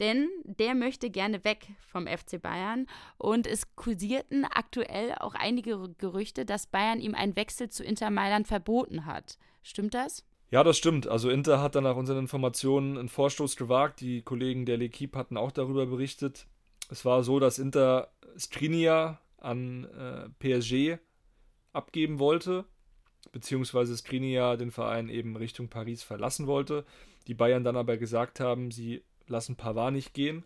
[0.00, 2.86] denn der möchte gerne weg vom FC Bayern
[3.18, 8.48] und es kursierten aktuell auch einige Gerüchte, dass Bayern ihm einen Wechsel zu Inter Mailand
[8.48, 9.36] verboten hat.
[9.62, 10.24] Stimmt das?
[10.50, 11.06] Ja, das stimmt.
[11.06, 14.00] Also Inter hat dann nach unseren Informationen einen Vorstoß gewagt.
[14.00, 16.46] Die Kollegen der L'Equipe hatten auch darüber berichtet.
[16.90, 20.98] Es war so, dass Inter Skriniar an äh, PSG
[21.72, 22.64] abgeben wollte
[23.32, 26.84] beziehungsweise Skriniar den Verein eben Richtung Paris verlassen wollte.
[27.26, 30.44] Die Bayern dann aber gesagt haben, sie lassen Pavard nicht gehen,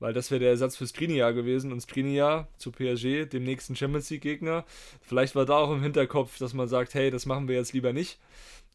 [0.00, 4.10] weil das wäre der Ersatz für Skriniar gewesen und Skriniar zu PSG, dem nächsten Champions
[4.10, 4.64] League Gegner.
[5.02, 7.92] Vielleicht war da auch im Hinterkopf, dass man sagt, hey, das machen wir jetzt lieber
[7.92, 8.18] nicht.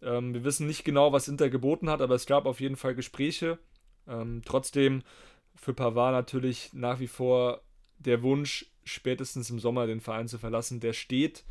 [0.02, 2.96] Ähm, wir wissen nicht genau, was Inter geboten hat, aber es gab auf jeden Fall
[2.96, 3.58] Gespräche.
[4.08, 5.02] Ähm, trotzdem
[5.56, 7.62] für Pavard natürlich nach wie vor
[7.98, 11.44] der Wunsch, spätestens im Sommer den Verein zu verlassen, der steht.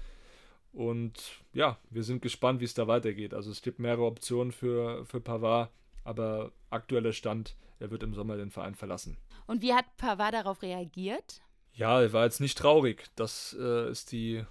[0.72, 3.34] Und ja, wir sind gespannt, wie es da weitergeht.
[3.34, 5.70] Also es gibt mehrere Optionen für, für Pavard,
[6.04, 9.16] aber aktueller Stand, er wird im Sommer den Verein verlassen.
[9.46, 11.40] Und wie hat Pavard darauf reagiert?
[11.72, 13.04] Ja, er war jetzt nicht traurig.
[13.16, 14.44] Das äh, ist die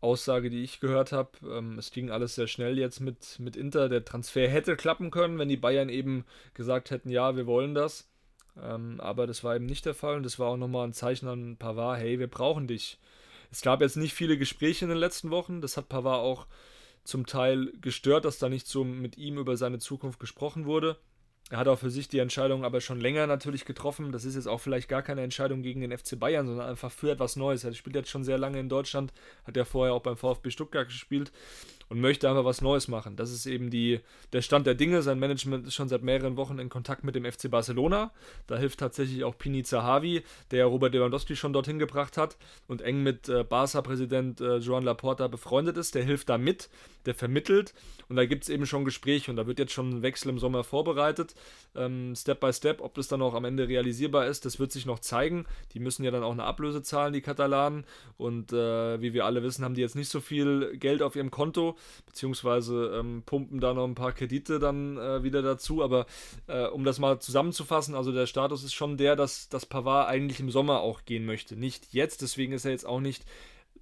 [0.00, 1.30] Aussage, die ich gehört habe.
[1.44, 3.88] Ähm, es ging alles sehr schnell jetzt mit, mit Inter.
[3.88, 6.24] Der Transfer hätte klappen können, wenn die Bayern eben
[6.54, 8.08] gesagt hätten, ja, wir wollen das.
[8.60, 11.28] Ähm, aber das war eben nicht der Fall und das war auch nochmal ein Zeichen
[11.28, 12.98] an Pavard, hey, wir brauchen dich.
[13.50, 15.60] Es gab jetzt nicht viele Gespräche in den letzten Wochen.
[15.60, 16.46] Das hat Pavard auch
[17.04, 20.96] zum Teil gestört, dass da nicht so mit ihm über seine Zukunft gesprochen wurde.
[21.50, 24.12] Er hat auch für sich die Entscheidung aber schon länger natürlich getroffen.
[24.12, 27.10] Das ist jetzt auch vielleicht gar keine Entscheidung gegen den FC Bayern, sondern einfach für
[27.10, 27.64] etwas Neues.
[27.64, 29.12] Er spielt jetzt schon sehr lange in Deutschland,
[29.44, 31.32] hat ja vorher auch beim VfB Stuttgart gespielt
[31.90, 33.16] und möchte einfach was Neues machen.
[33.16, 33.98] Das ist eben die,
[34.32, 35.02] der Stand der Dinge.
[35.02, 38.12] Sein Management ist schon seit mehreren Wochen in Kontakt mit dem FC Barcelona.
[38.46, 40.22] Da hilft tatsächlich auch Pini Zahavi,
[40.52, 42.36] der Robert Lewandowski schon dorthin gebracht hat
[42.68, 45.96] und eng mit äh, Barca-Präsident äh, Joan Laporta befreundet ist.
[45.96, 46.70] Der hilft da mit,
[47.06, 47.74] der vermittelt
[48.08, 50.38] und da gibt es eben schon Gespräche und da wird jetzt schon ein Wechsel im
[50.38, 51.34] Sommer vorbereitet.
[51.76, 54.86] Ähm, Step by Step, ob das dann auch am Ende realisierbar ist, das wird sich
[54.86, 55.46] noch zeigen.
[55.72, 57.84] Die müssen ja dann auch eine Ablöse zahlen, die Katalanen.
[58.16, 61.30] Und äh, wie wir alle wissen, haben die jetzt nicht so viel Geld auf ihrem
[61.30, 61.76] Konto
[62.06, 65.82] beziehungsweise ähm, pumpen da noch ein paar Kredite dann äh, wieder dazu.
[65.82, 66.06] Aber
[66.48, 70.40] äh, um das mal zusammenzufassen, also der Status ist schon der, dass, dass Pavard eigentlich
[70.40, 71.56] im Sommer auch gehen möchte.
[71.56, 73.24] Nicht jetzt, deswegen ist er jetzt auch nicht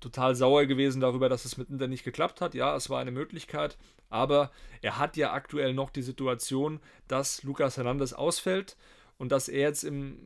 [0.00, 2.54] total sauer gewesen darüber, dass es mit Inter nicht geklappt hat.
[2.54, 3.76] Ja, es war eine Möglichkeit,
[4.08, 4.50] aber
[4.82, 8.76] er hat ja aktuell noch die Situation, dass Lucas Hernandez ausfällt
[9.16, 10.18] und dass er jetzt im,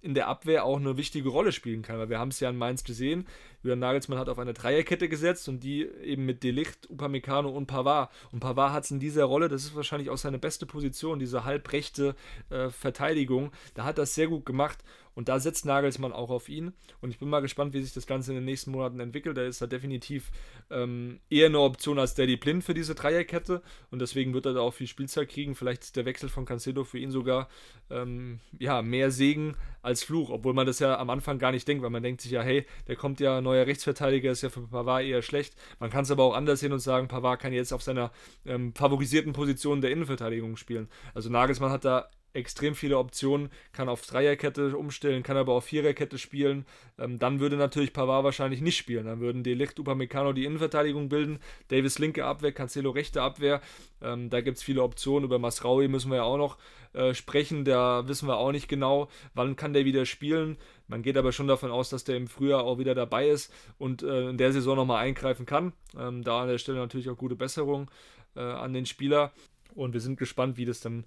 [0.00, 1.98] in der Abwehr auch eine wichtige Rolle spielen kann.
[1.98, 3.26] Weil wir haben es ja in Mainz gesehen,
[3.62, 8.10] Julian Nagelsmann hat auf eine Dreierkette gesetzt und die eben mit Delicht, Upamecano und Pavard.
[8.30, 11.44] Und Pavard hat es in dieser Rolle, das ist wahrscheinlich auch seine beste Position, diese
[11.44, 12.14] halbrechte
[12.50, 13.52] äh, Verteidigung.
[13.72, 14.84] Da hat das sehr gut gemacht
[15.14, 16.72] und da setzt Nagelsmann auch auf ihn.
[17.00, 19.36] Und ich bin mal gespannt, wie sich das Ganze in den nächsten Monaten entwickelt.
[19.36, 20.30] Da ist er definitiv
[20.70, 23.62] ähm, eher eine Option als Daddy Blind für diese Dreierkette.
[23.90, 25.54] Und deswegen wird er da auch viel Spielzeit kriegen.
[25.54, 27.48] Vielleicht ist der Wechsel von Cancelo für ihn sogar
[27.90, 30.30] ähm, ja, mehr Segen als Fluch.
[30.30, 32.66] Obwohl man das ja am Anfang gar nicht denkt, weil man denkt sich ja, hey,
[32.88, 35.54] der kommt ja neuer Rechtsverteidiger, ist ja für Pavard eher schlecht.
[35.78, 38.10] Man kann es aber auch anders sehen und sagen, Pavard kann jetzt auf seiner
[38.44, 40.88] ähm, favorisierten Position der Innenverteidigung spielen.
[41.14, 46.18] Also Nagelsmann hat da extrem viele Optionen, kann auf Dreierkette umstellen, kann aber auf Viererkette
[46.18, 46.66] spielen.
[46.98, 49.06] Ähm, dann würde natürlich Pavard wahrscheinlich nicht spielen.
[49.06, 53.60] Dann würden Delicht, Upamecano die Innenverteidigung bilden, Davis linke Abwehr, Cancelo rechte Abwehr.
[54.02, 55.24] Ähm, da gibt es viele Optionen.
[55.24, 56.58] Über Masraui müssen wir ja auch noch
[56.92, 57.64] äh, sprechen.
[57.64, 60.58] Da wissen wir auch nicht genau, wann kann der wieder spielen.
[60.88, 64.02] Man geht aber schon davon aus, dass der im Frühjahr auch wieder dabei ist und
[64.02, 65.72] äh, in der Saison nochmal eingreifen kann.
[65.98, 67.90] Ähm, da an der Stelle natürlich auch gute Besserung
[68.36, 69.32] äh, an den Spieler.
[69.74, 71.04] Und wir sind gespannt, wie das dann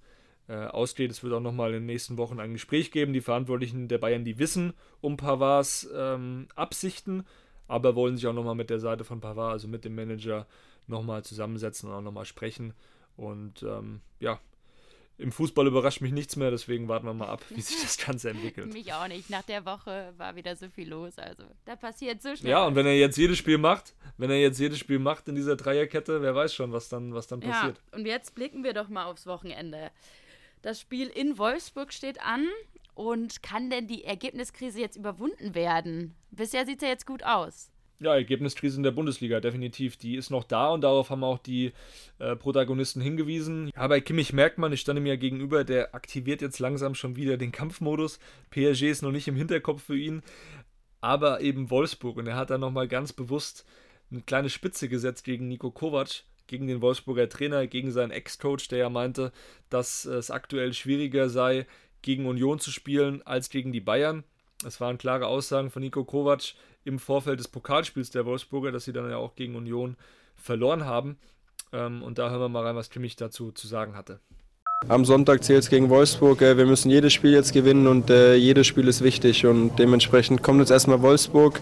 [0.54, 1.12] ausgeht.
[1.12, 3.14] Es wird auch nochmal in den nächsten Wochen ein Gespräch geben.
[3.14, 7.26] Die Verantwortlichen der Bayern, die wissen um Pavards ähm, Absichten,
[7.68, 10.48] aber wollen sich auch nochmal mit der Seite von Pavard, also mit dem Manager,
[10.88, 12.74] nochmal zusammensetzen und auch nochmal sprechen.
[13.18, 14.40] Und ähm, ja,
[15.18, 18.30] im Fußball überrascht mich nichts mehr, deswegen warten wir mal ab, wie sich das Ganze
[18.30, 18.72] entwickelt.
[18.72, 19.30] mich auch nicht.
[19.30, 21.18] Nach der Woche war wieder so viel los.
[21.18, 22.52] Also da passiert so schnell.
[22.52, 25.36] Ja, und wenn er jetzt jedes Spiel macht, wenn er jetzt jedes Spiel macht in
[25.36, 27.82] dieser Dreierkette, wer weiß schon, was dann, was dann passiert.
[27.92, 29.92] Ja, und jetzt blicken wir doch mal aufs Wochenende.
[30.62, 32.48] Das Spiel in Wolfsburg steht an.
[32.94, 36.16] Und kann denn die Ergebniskrise jetzt überwunden werden?
[36.32, 37.70] Bisher sieht es ja jetzt gut aus.
[38.00, 39.98] Ja, Ergebniskrise in der Bundesliga, definitiv.
[39.98, 41.74] Die ist noch da und darauf haben auch die
[42.20, 43.72] äh, Protagonisten hingewiesen.
[43.76, 47.38] Ja, Kimmich merkt man, ich stand ihm ja gegenüber, der aktiviert jetzt langsam schon wieder
[47.38, 48.20] den Kampfmodus.
[48.52, 50.22] PSG ist noch nicht im Hinterkopf für ihn,
[51.02, 52.18] aber eben Wolfsburg.
[52.18, 53.66] Und er hat dann nochmal ganz bewusst
[54.12, 58.80] eine kleine Spitze gesetzt gegen Nico Kovac, gegen den Wolfsburger Trainer, gegen seinen Ex-Coach, der
[58.80, 59.32] ja meinte,
[59.70, 61.66] dass es aktuell schwieriger sei,
[62.02, 64.24] gegen Union zu spielen als gegen die Bayern.
[64.66, 68.94] Es waren klare Aussagen von Nico Kovac im Vorfeld des Pokalspiels der Wolfsburger, dass sie
[68.94, 69.98] dann ja auch gegen Union
[70.36, 71.18] verloren haben.
[71.74, 74.20] Ähm, und da hören wir mal rein, was Kimmich dazu zu sagen hatte.
[74.88, 76.42] Am Sonntag zählt es gegen Wolfsburg.
[76.42, 79.46] Äh, wir müssen jedes Spiel jetzt gewinnen und äh, jedes Spiel ist wichtig.
[79.46, 81.60] Und dementsprechend kommt jetzt erstmal Wolfsburg.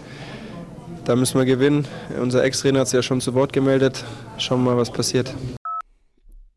[1.06, 1.86] Da müssen wir gewinnen.
[2.20, 4.04] Unser Ex-Trainer hat sich ja schon zu Wort gemeldet.
[4.38, 5.32] Schauen wir mal, was passiert.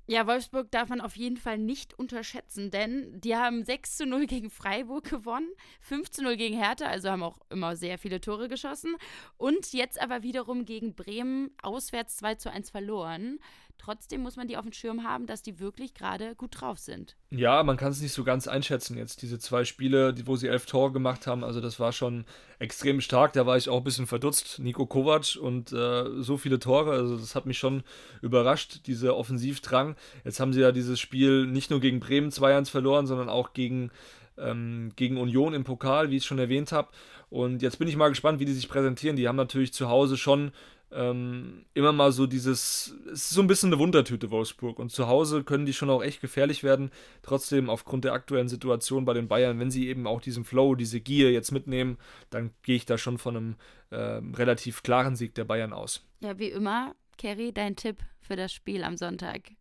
[0.07, 4.25] Ja, Wolfsburg darf man auf jeden Fall nicht unterschätzen, denn die haben 6 zu 0
[4.25, 5.49] gegen Freiburg gewonnen,
[5.81, 8.95] 5 zu 0 gegen Hertha, also haben auch immer sehr viele Tore geschossen.
[9.37, 13.37] Und jetzt aber wiederum gegen Bremen auswärts 2 zu 1 verloren.
[13.79, 17.15] Trotzdem muss man die auf dem Schirm haben, dass die wirklich gerade gut drauf sind.
[17.31, 19.21] Ja, man kann es nicht so ganz einschätzen jetzt.
[19.21, 22.25] Diese zwei Spiele, wo sie elf Tore gemacht haben, also das war schon
[22.59, 23.31] extrem stark.
[23.33, 24.59] Da war ich auch ein bisschen verdutzt.
[24.59, 27.83] Nico Kovac und äh, so viele Tore, also das hat mich schon
[28.21, 29.95] überrascht, dieser Offensivdrang.
[30.25, 33.91] Jetzt haben sie ja dieses Spiel nicht nur gegen Bremen 2-1 verloren, sondern auch gegen,
[34.37, 36.89] ähm, gegen Union im Pokal, wie ich es schon erwähnt habe.
[37.29, 39.15] Und jetzt bin ich mal gespannt, wie die sich präsentieren.
[39.15, 40.51] Die haben natürlich zu Hause schon
[40.91, 45.07] ähm, immer mal so dieses, es ist so ein bisschen eine Wundertüte Wolfsburg und zu
[45.07, 46.91] Hause können die schon auch echt gefährlich werden.
[47.21, 50.99] Trotzdem aufgrund der aktuellen Situation bei den Bayern, wenn sie eben auch diesen Flow, diese
[50.99, 51.97] Gier jetzt mitnehmen,
[52.29, 53.55] dann gehe ich da schon von einem
[53.91, 56.05] äh, relativ klaren Sieg der Bayern aus.
[56.21, 59.51] Ja, wie immer, Kerry, dein Tipp für das Spiel am Sonntag.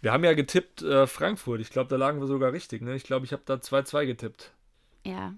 [0.00, 1.60] Wir haben ja getippt äh, Frankfurt.
[1.60, 2.82] Ich glaube, da lagen wir sogar richtig.
[2.82, 2.94] Ne?
[2.94, 4.52] Ich glaube, ich habe da 2-2 getippt.
[5.04, 5.34] Ja,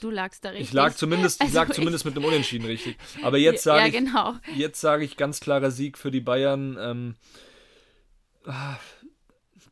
[0.00, 0.68] du lagst da richtig.
[0.68, 2.96] Ich lag zumindest, ich also lag zumindest mit einem Unentschieden richtig.
[3.22, 4.34] Aber jetzt sage ja, genau.
[4.48, 6.76] ich, jetzt sage ich ganz klarer Sieg für die Bayern.
[6.80, 7.16] Ähm,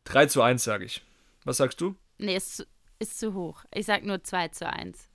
[0.04, 1.02] 3 zu 1 sage ich.
[1.44, 1.96] Was sagst du?
[2.18, 2.66] Nee, ist,
[2.98, 3.64] ist zu hoch.
[3.74, 5.08] Ich sage nur 2 zu 1.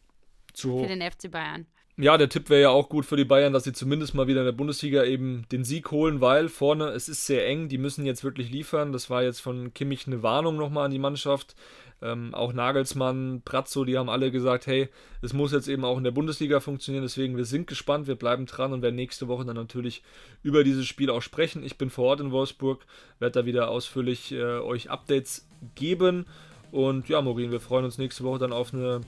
[0.53, 0.83] Zu hoch.
[0.83, 1.67] Für den FC Bayern.
[1.97, 4.41] Ja, der Tipp wäre ja auch gut für die Bayern, dass sie zumindest mal wieder
[4.41, 8.05] in der Bundesliga eben den Sieg holen, weil vorne es ist sehr eng, die müssen
[8.05, 8.91] jetzt wirklich liefern.
[8.91, 11.55] Das war jetzt von Kimmich eine Warnung nochmal an die Mannschaft.
[12.01, 14.89] Ähm, auch Nagelsmann, Pratzo, die haben alle gesagt, hey,
[15.21, 17.03] es muss jetzt eben auch in der Bundesliga funktionieren.
[17.03, 20.03] Deswegen, wir sind gespannt, wir bleiben dran und werden nächste Woche dann natürlich
[20.43, 21.63] über dieses Spiel auch sprechen.
[21.63, 22.85] Ich bin vor Ort in Wolfsburg,
[23.19, 26.25] werde da wieder ausführlich äh, euch Updates geben.
[26.71, 29.01] Und ja, Morin, wir freuen uns nächste Woche dann auf eine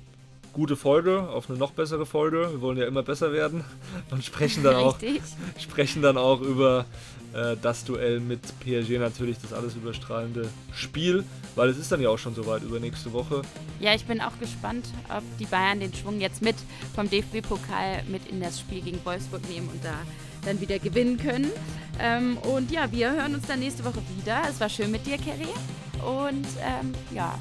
[0.58, 2.50] gute Folge, auf eine noch bessere Folge.
[2.52, 3.64] Wir wollen ja immer besser werden
[4.10, 4.98] und sprechen dann auch,
[5.60, 6.86] sprechen dann auch über
[7.36, 12.10] äh, das Duell mit PSG natürlich, das alles überstrahlende Spiel, weil es ist dann ja
[12.10, 13.44] auch schon soweit über nächste Woche.
[13.80, 16.56] Ja, ich bin auch gespannt, ob die Bayern den Schwung jetzt mit
[16.96, 19.94] vom DFB-Pokal mit in das Spiel gegen Wolfsburg nehmen und da
[20.44, 21.52] dann wieder gewinnen können.
[22.00, 24.42] Ähm, und ja, wir hören uns dann nächste Woche wieder.
[24.50, 25.54] Es war schön mit dir, Kerry.
[26.04, 27.38] Und ähm, ja,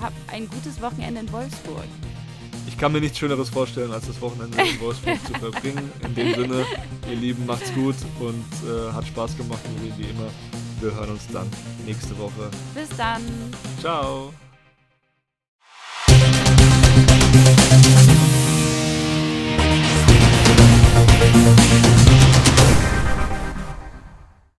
[0.00, 1.84] hab ein gutes Wochenende in Wolfsburg.
[2.66, 5.90] Ich kann mir nichts Schöneres vorstellen, als das Wochenende in Wolfsburg zu verbringen.
[6.02, 6.66] In dem Sinne,
[7.08, 10.30] ihr Lieben, macht's gut und äh, hat Spaß gemacht, wie immer.
[10.80, 11.48] Wir hören uns dann
[11.86, 12.50] nächste Woche.
[12.74, 13.22] Bis dann.
[13.80, 14.32] Ciao.
[21.46, 21.95] Thank